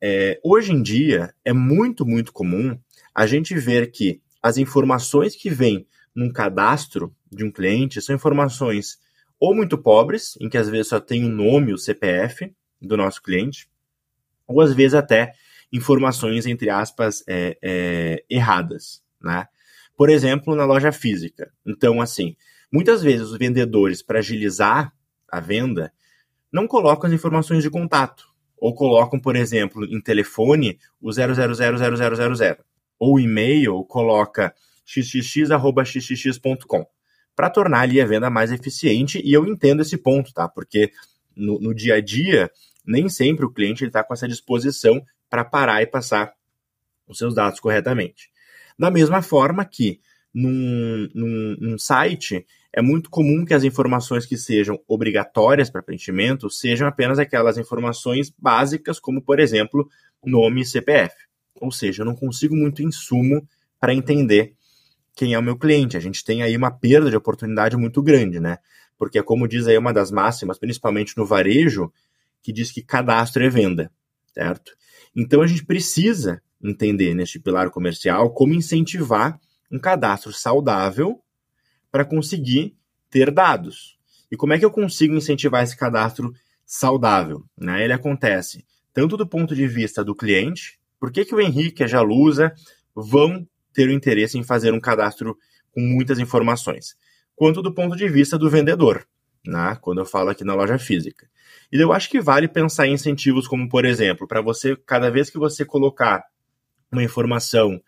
É, 0.01 0.39
hoje 0.43 0.71
em 0.71 0.81
dia 0.81 1.33
é 1.43 1.53
muito, 1.53 2.05
muito 2.05 2.31
comum 2.31 2.77
a 3.13 3.25
gente 3.25 3.55
ver 3.55 3.91
que 3.91 4.21
as 4.41 4.57
informações 4.57 5.35
que 5.35 5.49
vêm 5.49 5.87
num 6.15 6.31
cadastro 6.31 7.15
de 7.31 7.43
um 7.43 7.51
cliente 7.51 8.01
são 8.01 8.15
informações 8.15 8.99
ou 9.39 9.55
muito 9.55 9.77
pobres, 9.77 10.37
em 10.41 10.49
que 10.49 10.57
às 10.57 10.69
vezes 10.69 10.87
só 10.87 10.99
tem 10.99 11.25
o 11.25 11.29
nome, 11.29 11.73
o 11.73 11.77
CPF 11.77 12.51
do 12.81 12.97
nosso 12.97 13.21
cliente, 13.21 13.69
ou 14.47 14.61
às 14.61 14.73
vezes 14.73 14.93
até 14.93 15.33
informações, 15.71 16.45
entre 16.45 16.69
aspas, 16.69 17.23
é, 17.27 17.57
é, 17.61 18.23
erradas, 18.29 19.03
né? 19.21 19.47
Por 19.97 20.09
exemplo, 20.09 20.55
na 20.55 20.63
loja 20.63 20.91
física. 20.93 21.51
Então, 21.65 21.99
assim, 21.99 22.37
muitas 22.71 23.01
vezes 23.01 23.31
os 23.31 23.37
vendedores, 23.37 24.03
para 24.03 24.19
agilizar 24.19 24.93
a 25.27 25.39
venda, 25.39 25.91
não 26.53 26.67
colocam 26.67 27.07
as 27.07 27.13
informações 27.13 27.63
de 27.63 27.69
contato. 27.71 28.27
Ou 28.55 28.75
colocam, 28.75 29.19
por 29.19 29.35
exemplo, 29.35 29.83
em 29.85 29.99
telefone 29.99 30.79
o 31.01 31.09
0000000. 31.09 32.59
Ou 32.99 33.19
e-mail 33.19 33.83
coloca 33.85 34.53
xxx.xxx.com 34.85 35.57
para 37.35 37.49
tornar 37.49 37.81
ali 37.81 37.99
a 37.99 38.05
venda 38.05 38.29
mais 38.29 38.51
eficiente. 38.51 39.19
E 39.23 39.33
eu 39.33 39.45
entendo 39.45 39.81
esse 39.81 39.97
ponto, 39.97 40.31
tá? 40.33 40.47
Porque 40.47 40.91
no, 41.35 41.59
no 41.59 41.73
dia 41.73 41.95
a 41.95 42.01
dia, 42.01 42.51
nem 42.85 43.09
sempre 43.09 43.45
o 43.45 43.51
cliente 43.51 43.83
está 43.83 44.03
com 44.03 44.13
essa 44.13 44.27
disposição 44.27 45.01
para 45.29 45.43
parar 45.43 45.81
e 45.81 45.87
passar 45.87 46.33
os 47.07 47.17
seus 47.17 47.35
dados 47.35 47.59
corretamente. 47.59 48.29
Da 48.77 48.91
mesma 48.91 49.21
forma 49.21 49.65
que 49.65 49.99
num, 50.33 51.09
num, 51.15 51.57
num 51.59 51.77
site 51.79 52.45
é 52.71 52.81
muito 52.81 53.09
comum 53.09 53.43
que 53.43 53.53
as 53.53 53.63
informações 53.63 54.25
que 54.25 54.37
sejam 54.37 54.79
obrigatórias 54.87 55.69
para 55.69 55.81
preenchimento 55.81 56.49
sejam 56.49 56.87
apenas 56.87 57.17
aquelas 57.17 57.57
informações 57.57 58.31
básicas, 58.37 58.99
como 58.99 59.21
por 59.21 59.39
exemplo 59.39 59.89
nome 60.23 60.61
e 60.61 60.65
CPF. 60.65 61.15
Ou 61.59 61.71
seja, 61.71 62.01
eu 62.01 62.05
não 62.05 62.15
consigo 62.15 62.55
muito 62.55 62.83
insumo 62.83 63.47
para 63.79 63.93
entender 63.93 64.53
quem 65.15 65.33
é 65.33 65.39
o 65.39 65.43
meu 65.43 65.57
cliente. 65.57 65.97
A 65.97 65.99
gente 65.99 66.23
tem 66.23 66.43
aí 66.43 66.55
uma 66.55 66.69
perda 66.69 67.09
de 67.09 67.15
oportunidade 67.15 67.75
muito 67.75 68.03
grande, 68.03 68.39
né? 68.39 68.59
Porque, 68.97 69.21
como 69.23 69.47
diz 69.47 69.67
aí 69.67 69.77
uma 69.77 69.93
das 69.93 70.11
máximas, 70.11 70.59
principalmente 70.59 71.17
no 71.17 71.25
varejo, 71.25 71.91
que 72.43 72.53
diz 72.53 72.71
que 72.71 72.83
cadastro 72.83 73.43
é 73.43 73.49
venda, 73.49 73.91
certo? 74.33 74.73
Então 75.15 75.41
a 75.41 75.47
gente 75.47 75.65
precisa 75.65 76.41
entender 76.61 77.13
neste 77.13 77.39
pilar 77.39 77.69
comercial 77.69 78.31
como 78.31 78.53
incentivar 78.53 79.39
um 79.71 79.79
cadastro 79.79 80.33
saudável 80.33 81.21
para 81.91 82.05
conseguir 82.05 82.75
ter 83.09 83.31
dados. 83.31 83.97
E 84.31 84.35
como 84.35 84.53
é 84.53 84.59
que 84.59 84.65
eu 84.65 84.71
consigo 84.71 85.15
incentivar 85.15 85.63
esse 85.63 85.77
cadastro 85.77 86.33
saudável? 86.65 87.43
Né? 87.57 87.83
Ele 87.83 87.93
acontece 87.93 88.65
tanto 88.93 89.15
do 89.15 89.27
ponto 89.27 89.53
de 89.53 89.67
vista 89.67 90.03
do 90.03 90.15
cliente, 90.15 90.79
por 90.99 91.11
que, 91.11 91.23
que 91.23 91.35
o 91.35 91.39
Henrique 91.39 91.83
e 91.83 91.85
a 91.85 91.87
Jalusa 91.87 92.51
vão 92.95 93.47
ter 93.71 93.89
o 93.89 93.91
interesse 93.91 94.39
em 94.39 94.43
fazer 94.43 94.73
um 94.73 94.79
cadastro 94.79 95.37
com 95.71 95.81
muitas 95.81 96.17
informações, 96.17 96.95
quanto 97.35 97.61
do 97.61 97.71
ponto 97.71 97.95
de 97.95 98.09
vista 98.09 98.39
do 98.39 98.49
vendedor, 98.49 99.07
né? 99.45 99.77
quando 99.81 99.99
eu 99.99 100.05
falo 100.05 100.31
aqui 100.31 100.43
na 100.43 100.55
loja 100.55 100.79
física. 100.79 101.29
E 101.71 101.79
eu 101.79 101.93
acho 101.93 102.09
que 102.09 102.19
vale 102.19 102.47
pensar 102.47 102.87
em 102.87 102.93
incentivos 102.93 103.47
como, 103.47 103.69
por 103.69 103.85
exemplo, 103.85 104.27
para 104.27 104.41
você, 104.41 104.75
cada 104.85 105.11
vez 105.11 105.29
que 105.29 105.37
você 105.37 105.63
colocar 105.63 106.23
uma 106.91 107.03
informação 107.03 107.81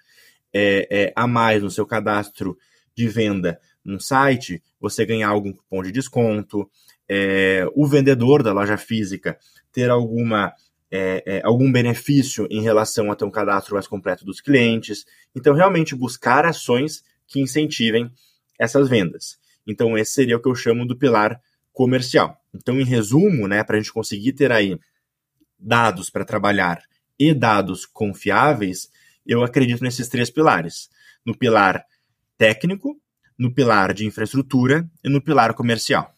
é, 0.53 0.87
é, 0.89 1.13
a 1.15 1.27
mais 1.27 1.61
no 1.61 1.69
seu 1.69 1.85
cadastro 1.85 2.57
de 2.95 3.07
venda 3.07 3.59
num 3.83 3.99
site, 3.99 4.61
você 4.79 5.05
ganhar 5.05 5.29
algum 5.29 5.53
cupom 5.53 5.81
de 5.81 5.91
desconto, 5.91 6.69
é, 7.07 7.65
o 7.73 7.87
vendedor 7.87 8.43
da 8.43 8.53
loja 8.53 8.77
física 8.77 9.37
ter 9.71 9.89
alguma, 9.89 10.53
é, 10.91 11.23
é, 11.25 11.41
algum 11.43 11.71
benefício 11.71 12.47
em 12.49 12.61
relação 12.61 13.11
a 13.11 13.15
ter 13.15 13.25
um 13.25 13.31
cadastro 13.31 13.73
mais 13.73 13.87
completo 13.87 14.25
dos 14.25 14.41
clientes. 14.41 15.05
Então, 15.35 15.53
realmente 15.55 15.95
buscar 15.95 16.45
ações 16.45 17.03
que 17.27 17.39
incentivem 17.39 18.11
essas 18.59 18.89
vendas. 18.89 19.37
Então, 19.65 19.97
esse 19.97 20.13
seria 20.13 20.37
o 20.37 20.41
que 20.41 20.49
eu 20.49 20.55
chamo 20.55 20.85
do 20.85 20.97
pilar 20.97 21.41
comercial. 21.71 22.37
Então, 22.53 22.79
em 22.79 22.85
resumo, 22.85 23.47
né, 23.47 23.63
para 23.63 23.77
a 23.77 23.79
gente 23.79 23.93
conseguir 23.93 24.33
ter 24.33 24.51
aí 24.51 24.77
dados 25.57 26.09
para 26.09 26.25
trabalhar 26.25 26.81
e 27.19 27.33
dados 27.33 27.85
confiáveis, 27.85 28.89
eu 29.25 29.43
acredito 29.43 29.83
nesses 29.83 30.07
três 30.07 30.29
pilares: 30.29 30.89
no 31.25 31.37
pilar 31.37 31.85
técnico, 32.37 32.99
no 33.37 33.53
pilar 33.53 33.93
de 33.93 34.05
infraestrutura 34.05 34.89
e 35.03 35.09
no 35.09 35.21
pilar 35.21 35.53
comercial. 35.53 36.13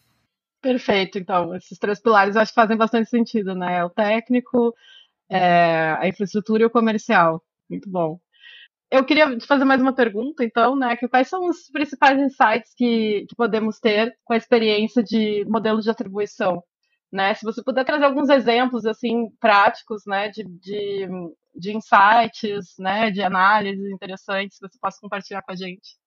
Perfeito, 0.60 1.18
então, 1.18 1.54
esses 1.56 1.76
três 1.76 2.00
pilares 2.00 2.36
acho 2.36 2.52
que 2.52 2.60
fazem 2.60 2.76
bastante 2.76 3.10
sentido, 3.10 3.54
né? 3.54 3.84
O 3.84 3.90
técnico, 3.90 4.72
é, 5.28 5.96
a 5.98 6.06
infraestrutura 6.06 6.62
e 6.62 6.66
o 6.66 6.70
comercial. 6.70 7.42
Muito 7.68 7.90
bom. 7.90 8.20
Eu 8.88 9.04
queria 9.04 9.36
te 9.36 9.46
fazer 9.46 9.64
mais 9.64 9.80
uma 9.80 9.94
pergunta, 9.94 10.44
então, 10.44 10.76
né? 10.76 10.96
Que 10.96 11.08
quais 11.08 11.28
são 11.28 11.48
os 11.48 11.68
principais 11.72 12.20
insights 12.20 12.72
que, 12.76 13.26
que 13.28 13.34
podemos 13.34 13.80
ter 13.80 14.16
com 14.22 14.34
a 14.34 14.36
experiência 14.36 15.02
de 15.02 15.44
modelo 15.46 15.80
de 15.80 15.90
atribuição? 15.90 16.62
Né? 17.12 17.34
Se 17.34 17.44
você 17.44 17.62
puder 17.62 17.84
trazer 17.84 18.04
alguns 18.04 18.30
exemplos 18.30 18.86
assim 18.86 19.28
práticos, 19.38 20.04
né, 20.06 20.30
de, 20.30 20.44
de, 20.44 21.06
de 21.54 21.76
insights, 21.76 22.74
né, 22.78 23.10
de 23.10 23.22
análises 23.22 23.90
interessantes 23.90 24.58
que 24.58 24.66
você 24.66 24.78
possa 24.80 24.98
compartilhar 25.00 25.42
com 25.42 25.52
a 25.52 25.56
gente. 25.56 26.00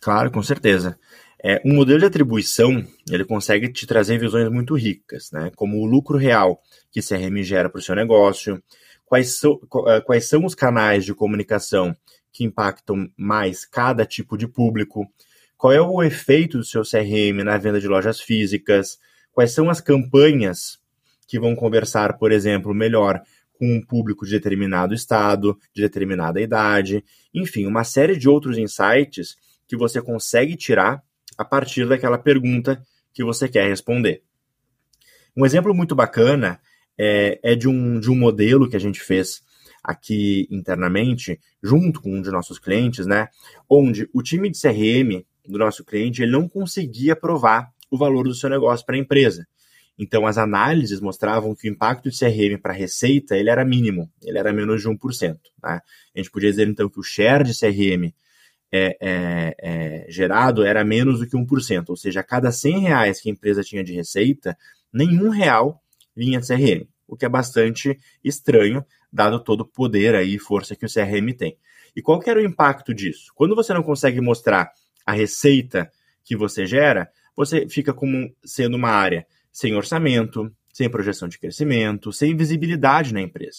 Claro, 0.00 0.30
com 0.30 0.42
certeza. 0.42 0.96
É, 1.42 1.60
um 1.64 1.74
modelo 1.74 1.98
de 1.98 2.06
atribuição 2.06 2.84
ele 3.10 3.24
consegue 3.24 3.72
te 3.72 3.86
trazer 3.86 4.18
visões 4.18 4.48
muito 4.48 4.74
ricas, 4.74 5.30
né? 5.32 5.50
Como 5.56 5.78
o 5.78 5.86
lucro 5.86 6.18
real 6.18 6.60
que 6.90 7.00
CRM 7.00 7.42
gera 7.42 7.68
para 7.68 7.78
o 7.78 7.82
seu 7.82 7.94
negócio, 7.94 8.62
quais, 9.04 9.38
so, 9.38 9.60
eh, 9.88 10.00
quais 10.00 10.28
são 10.28 10.44
os 10.44 10.54
canais 10.54 11.04
de 11.04 11.14
comunicação 11.14 11.94
que 12.32 12.44
impactam 12.44 13.08
mais 13.16 13.64
cada 13.64 14.04
tipo 14.04 14.36
de 14.36 14.46
público, 14.46 15.04
qual 15.56 15.72
é 15.72 15.80
o 15.80 16.02
efeito 16.02 16.58
do 16.58 16.64
seu 16.64 16.82
CRM 16.82 17.42
na 17.44 17.56
venda 17.56 17.80
de 17.80 17.88
lojas 17.88 18.20
físicas, 18.20 18.98
quais 19.38 19.52
são 19.52 19.70
as 19.70 19.80
campanhas 19.80 20.80
que 21.28 21.38
vão 21.38 21.54
conversar, 21.54 22.18
por 22.18 22.32
exemplo, 22.32 22.74
melhor 22.74 23.22
com 23.52 23.72
um 23.72 23.80
público 23.80 24.26
de 24.26 24.32
determinado 24.32 24.92
estado, 24.92 25.56
de 25.72 25.80
determinada 25.80 26.40
idade, 26.40 27.04
enfim, 27.32 27.64
uma 27.64 27.84
série 27.84 28.16
de 28.16 28.28
outros 28.28 28.58
insights 28.58 29.36
que 29.68 29.76
você 29.76 30.02
consegue 30.02 30.56
tirar 30.56 31.04
a 31.36 31.44
partir 31.44 31.86
daquela 31.86 32.18
pergunta 32.18 32.82
que 33.14 33.22
você 33.22 33.48
quer 33.48 33.68
responder. 33.68 34.24
Um 35.36 35.46
exemplo 35.46 35.72
muito 35.72 35.94
bacana 35.94 36.60
é, 36.98 37.38
é 37.40 37.54
de, 37.54 37.68
um, 37.68 38.00
de 38.00 38.10
um 38.10 38.16
modelo 38.16 38.68
que 38.68 38.74
a 38.74 38.80
gente 38.80 38.98
fez 38.98 39.40
aqui 39.84 40.48
internamente, 40.50 41.38
junto 41.62 42.02
com 42.02 42.12
um 42.12 42.22
de 42.22 42.32
nossos 42.32 42.58
clientes, 42.58 43.06
né? 43.06 43.28
Onde 43.70 44.10
o 44.12 44.20
time 44.20 44.50
de 44.50 44.60
CRM 44.60 45.24
do 45.46 45.58
nosso 45.58 45.84
cliente 45.84 46.24
ele 46.24 46.32
não 46.32 46.48
conseguia 46.48 47.14
provar 47.14 47.72
o 47.90 47.96
valor 47.96 48.24
do 48.24 48.34
seu 48.34 48.50
negócio 48.50 48.84
para 48.84 48.96
a 48.96 48.98
empresa. 48.98 49.46
Então, 49.98 50.26
as 50.26 50.38
análises 50.38 51.00
mostravam 51.00 51.54
que 51.56 51.68
o 51.68 51.72
impacto 51.72 52.08
de 52.08 52.16
CRM 52.16 52.60
para 52.60 52.72
a 52.72 52.76
receita 52.76 53.36
ele 53.36 53.50
era 53.50 53.64
mínimo, 53.64 54.08
ele 54.22 54.38
era 54.38 54.52
menos 54.52 54.80
de 54.82 54.88
1%. 54.88 55.38
Né? 55.62 55.80
A 56.14 56.18
gente 56.18 56.30
podia 56.30 56.50
dizer, 56.50 56.68
então, 56.68 56.88
que 56.88 57.00
o 57.00 57.02
share 57.02 57.42
de 57.42 57.58
CRM 57.58 58.12
é, 58.70 58.96
é, 59.00 59.56
é, 59.60 60.06
gerado 60.08 60.62
era 60.62 60.84
menos 60.84 61.18
do 61.18 61.26
que 61.26 61.36
1%, 61.36 61.88
ou 61.88 61.96
seja, 61.96 62.20
a 62.20 62.22
cada 62.22 62.52
100 62.52 62.78
reais 62.80 63.20
que 63.20 63.28
a 63.28 63.32
empresa 63.32 63.62
tinha 63.64 63.82
de 63.82 63.92
receita, 63.92 64.56
nenhum 64.92 65.30
real 65.30 65.82
vinha 66.14 66.40
de 66.40 66.46
CRM, 66.46 66.86
o 67.06 67.16
que 67.16 67.24
é 67.24 67.28
bastante 67.28 67.98
estranho, 68.22 68.84
dado 69.12 69.42
todo 69.42 69.62
o 69.62 69.66
poder 69.66 70.14
e 70.24 70.38
força 70.38 70.76
que 70.76 70.86
o 70.86 70.92
CRM 70.92 71.32
tem. 71.36 71.56
E 71.96 72.02
qual 72.02 72.20
que 72.20 72.30
era 72.30 72.38
o 72.38 72.44
impacto 72.44 72.94
disso? 72.94 73.32
Quando 73.34 73.56
você 73.56 73.72
não 73.72 73.82
consegue 73.82 74.20
mostrar 74.20 74.70
a 75.04 75.12
receita 75.12 75.90
que 76.22 76.36
você 76.36 76.66
gera, 76.66 77.10
você 77.38 77.68
fica 77.68 77.94
como 77.94 78.34
sendo 78.44 78.76
uma 78.76 78.90
área 78.90 79.24
sem 79.52 79.72
orçamento, 79.76 80.52
sem 80.72 80.90
projeção 80.90 81.28
de 81.28 81.38
crescimento, 81.38 82.12
sem 82.12 82.36
visibilidade 82.36 83.14
na 83.14 83.20
empresa. 83.20 83.58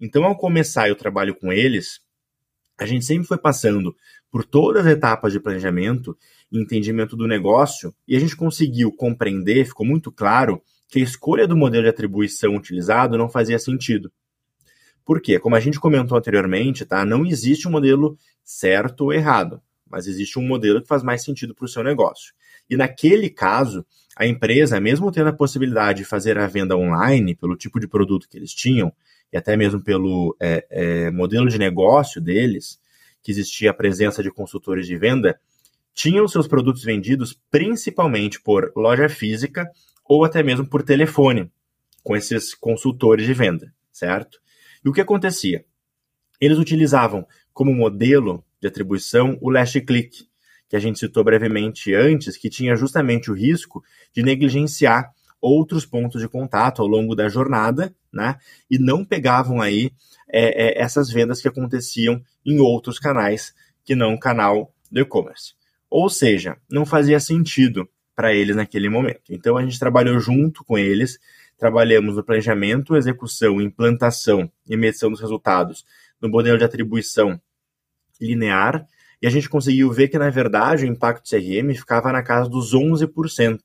Então, 0.00 0.24
ao 0.24 0.34
começar 0.34 0.90
o 0.90 0.94
trabalho 0.94 1.34
com 1.34 1.52
eles, 1.52 2.00
a 2.78 2.86
gente 2.86 3.04
sempre 3.04 3.28
foi 3.28 3.36
passando 3.36 3.94
por 4.30 4.46
todas 4.46 4.86
as 4.86 4.92
etapas 4.92 5.30
de 5.30 5.40
planejamento 5.40 6.16
e 6.50 6.58
entendimento 6.58 7.16
do 7.18 7.28
negócio, 7.28 7.94
e 8.06 8.16
a 8.16 8.18
gente 8.18 8.34
conseguiu 8.34 8.90
compreender, 8.90 9.66
ficou 9.66 9.84
muito 9.84 10.10
claro, 10.10 10.62
que 10.88 10.98
a 10.98 11.02
escolha 11.02 11.46
do 11.46 11.54
modelo 11.54 11.82
de 11.82 11.90
atribuição 11.90 12.56
utilizado 12.56 13.18
não 13.18 13.28
fazia 13.28 13.58
sentido. 13.58 14.10
Por 15.04 15.20
quê? 15.20 15.38
Como 15.38 15.54
a 15.54 15.60
gente 15.60 15.78
comentou 15.78 16.16
anteriormente, 16.16 16.86
tá? 16.86 17.04
não 17.04 17.26
existe 17.26 17.68
um 17.68 17.72
modelo 17.72 18.16
certo 18.42 19.02
ou 19.02 19.12
errado, 19.12 19.60
mas 19.90 20.06
existe 20.06 20.38
um 20.38 20.46
modelo 20.46 20.80
que 20.80 20.88
faz 20.88 21.02
mais 21.02 21.22
sentido 21.22 21.54
para 21.54 21.64
o 21.64 21.68
seu 21.68 21.82
negócio. 21.82 22.34
E 22.68 22.76
naquele 22.76 23.30
caso, 23.30 23.84
a 24.16 24.26
empresa, 24.26 24.80
mesmo 24.80 25.12
tendo 25.12 25.28
a 25.28 25.32
possibilidade 25.32 25.98
de 25.98 26.04
fazer 26.04 26.38
a 26.38 26.46
venda 26.46 26.76
online, 26.76 27.34
pelo 27.34 27.56
tipo 27.56 27.78
de 27.78 27.86
produto 27.86 28.28
que 28.28 28.36
eles 28.36 28.52
tinham, 28.52 28.92
e 29.32 29.36
até 29.36 29.56
mesmo 29.56 29.82
pelo 29.82 30.36
é, 30.40 30.66
é, 30.70 31.10
modelo 31.10 31.48
de 31.48 31.58
negócio 31.58 32.20
deles, 32.20 32.80
que 33.22 33.30
existia 33.30 33.70
a 33.70 33.74
presença 33.74 34.22
de 34.22 34.30
consultores 34.30 34.86
de 34.86 34.96
venda, 34.96 35.38
tinham 35.94 36.28
seus 36.28 36.46
produtos 36.46 36.84
vendidos 36.84 37.38
principalmente 37.50 38.40
por 38.40 38.72
loja 38.76 39.08
física 39.08 39.68
ou 40.04 40.24
até 40.24 40.42
mesmo 40.42 40.66
por 40.66 40.82
telefone, 40.82 41.50
com 42.02 42.16
esses 42.16 42.54
consultores 42.54 43.26
de 43.26 43.34
venda, 43.34 43.72
certo? 43.92 44.40
E 44.84 44.88
o 44.88 44.92
que 44.92 45.00
acontecia? 45.00 45.64
Eles 46.40 46.58
utilizavam 46.58 47.26
como 47.52 47.74
modelo 47.74 48.44
de 48.60 48.68
atribuição 48.68 49.38
o 49.40 49.50
last 49.50 49.80
click, 49.82 50.26
que 50.68 50.76
a 50.76 50.78
gente 50.78 50.98
citou 50.98 51.24
brevemente 51.24 51.94
antes, 51.94 52.36
que 52.36 52.50
tinha 52.50 52.76
justamente 52.76 53.30
o 53.30 53.34
risco 53.34 53.82
de 54.12 54.22
negligenciar 54.22 55.10
outros 55.40 55.86
pontos 55.86 56.20
de 56.20 56.28
contato 56.28 56.82
ao 56.82 56.88
longo 56.88 57.14
da 57.14 57.28
jornada, 57.28 57.94
né? 58.12 58.36
E 58.70 58.78
não 58.78 59.04
pegavam 59.04 59.60
aí 59.60 59.92
é, 60.28 60.80
é, 60.80 60.82
essas 60.82 61.10
vendas 61.10 61.40
que 61.40 61.48
aconteciam 61.48 62.20
em 62.44 62.58
outros 62.58 62.98
canais 62.98 63.54
que 63.84 63.94
não 63.94 64.14
o 64.14 64.20
canal 64.20 64.74
do 64.90 65.00
e-commerce. 65.00 65.54
Ou 65.88 66.10
seja, 66.10 66.56
não 66.70 66.84
fazia 66.84 67.18
sentido 67.18 67.88
para 68.14 68.34
eles 68.34 68.56
naquele 68.56 68.88
momento. 68.88 69.22
Então 69.30 69.56
a 69.56 69.62
gente 69.62 69.78
trabalhou 69.78 70.18
junto 70.18 70.64
com 70.64 70.76
eles, 70.76 71.18
trabalhamos 71.56 72.16
no 72.16 72.24
planejamento, 72.24 72.96
execução, 72.96 73.60
implantação 73.60 74.50
e 74.68 74.76
medição 74.76 75.10
dos 75.10 75.20
resultados 75.20 75.86
no 76.20 76.28
modelo 76.28 76.58
de 76.58 76.64
atribuição 76.64 77.40
linear, 78.20 78.86
e 79.20 79.26
a 79.26 79.30
gente 79.30 79.48
conseguiu 79.48 79.90
ver 79.90 80.08
que, 80.08 80.18
na 80.18 80.30
verdade, 80.30 80.84
o 80.84 80.88
impacto 80.88 81.28
CRM 81.28 81.74
ficava 81.74 82.12
na 82.12 82.22
casa 82.22 82.48
dos 82.48 82.74
11%. 82.74 83.58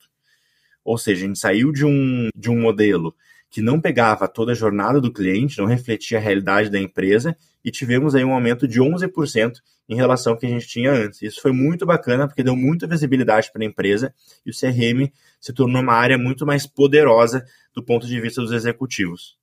Ou 0.84 0.98
seja, 0.98 1.24
a 1.24 1.28
gente 1.28 1.40
saiu 1.40 1.72
de 1.72 1.86
um, 1.86 2.30
de 2.36 2.50
um 2.50 2.60
modelo 2.60 3.16
que 3.50 3.62
não 3.62 3.80
pegava 3.80 4.28
toda 4.28 4.52
a 4.52 4.56
jornada 4.56 5.00
do 5.00 5.14
cliente, 5.14 5.60
não 5.60 5.68
refletia 5.68 6.18
a 6.18 6.22
realidade 6.22 6.72
da 6.72 6.80
empresa, 6.80 7.38
e 7.64 7.70
tivemos 7.70 8.16
aí 8.16 8.26
um 8.26 8.34
aumento 8.34 8.68
de 8.68 8.82
11% 8.82 9.60
em 9.88 9.96
relação 9.96 10.34
ao 10.34 10.40
que 10.40 10.48
a 10.48 10.50
gente 10.50 10.68
tinha 10.68 10.92
antes. 10.92 11.22
Isso 11.22 11.40
foi 11.40 11.52
muito 11.52 11.86
bacana, 11.86 12.28
porque 12.28 12.42
deu 12.42 12.56
muita 12.56 12.88
visibilidade 12.88 13.52
para 13.52 13.62
a 13.62 13.66
empresa, 13.66 14.12
e 14.44 14.50
o 14.50 14.54
CRM 14.54 15.08
se 15.40 15.54
tornou 15.54 15.84
uma 15.84 15.94
área 15.94 16.18
muito 16.18 16.48
mais 16.48 16.66
poderosa 16.66 17.46
do 17.76 17.84
ponto 17.84 18.08
de 18.08 18.20
vista 18.20 18.42
dos 18.42 18.52
executivos. 18.52 19.38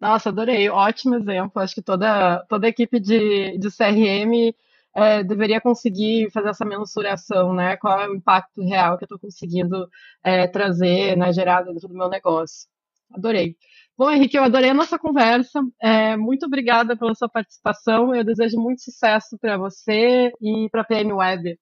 Nossa, 0.00 0.28
adorei, 0.28 0.68
ótimo 0.68 1.16
exemplo. 1.16 1.60
Acho 1.60 1.74
que 1.74 1.82
toda, 1.82 2.44
toda 2.48 2.68
equipe 2.68 3.00
de, 3.00 3.58
de 3.58 3.68
CRM 3.68 4.54
é, 4.94 5.22
deveria 5.22 5.60
conseguir 5.60 6.30
fazer 6.30 6.50
essa 6.50 6.64
mensuração, 6.64 7.52
né? 7.52 7.76
Qual 7.76 8.00
é 8.00 8.08
o 8.08 8.14
impacto 8.14 8.62
real 8.62 8.96
que 8.96 9.04
eu 9.04 9.06
estou 9.06 9.18
conseguindo 9.18 9.88
é, 10.22 10.46
trazer, 10.46 11.16
né, 11.16 11.32
gerar 11.32 11.62
dentro 11.62 11.88
do 11.88 11.94
meu 11.94 12.08
negócio. 12.08 12.68
Adorei. 13.12 13.56
Bom, 13.96 14.10
Henrique, 14.10 14.36
eu 14.36 14.44
adorei 14.44 14.70
a 14.70 14.74
nossa 14.74 14.98
conversa. 14.98 15.60
É, 15.80 16.16
muito 16.16 16.46
obrigada 16.46 16.96
pela 16.96 17.14
sua 17.14 17.28
participação. 17.28 18.14
Eu 18.14 18.22
desejo 18.22 18.56
muito 18.56 18.82
sucesso 18.82 19.36
para 19.38 19.56
você 19.56 20.32
e 20.40 20.68
para 20.70 20.82
a 20.82 20.84
PM 20.84 21.12
Web. 21.12 21.58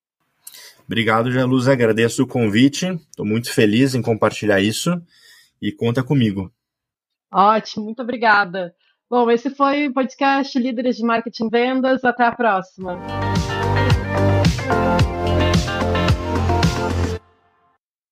Obrigado, 0.85 1.29
Luz. 1.46 1.66
Agradeço 1.66 2.22
o 2.22 2.27
convite. 2.27 2.87
Estou 2.87 3.25
muito 3.25 3.53
feliz 3.53 3.94
em 3.94 4.03
compartilhar 4.03 4.61
isso 4.61 5.01
e 5.62 5.72
conta 5.72 6.03
comigo. 6.03 6.53
Ótimo, 7.37 7.85
muito 7.85 8.01
obrigada. 8.01 8.75
Bom, 9.11 9.31
esse 9.31 9.51
foi 9.51 9.88
o 9.88 9.92
podcast 9.92 10.59
Líderes 10.59 10.96
de 10.96 11.05
Marketing 11.05 11.49
e 11.49 11.51
Vendas. 11.51 12.03
Até 12.03 12.25
a 12.25 12.33
próxima. 12.33 12.99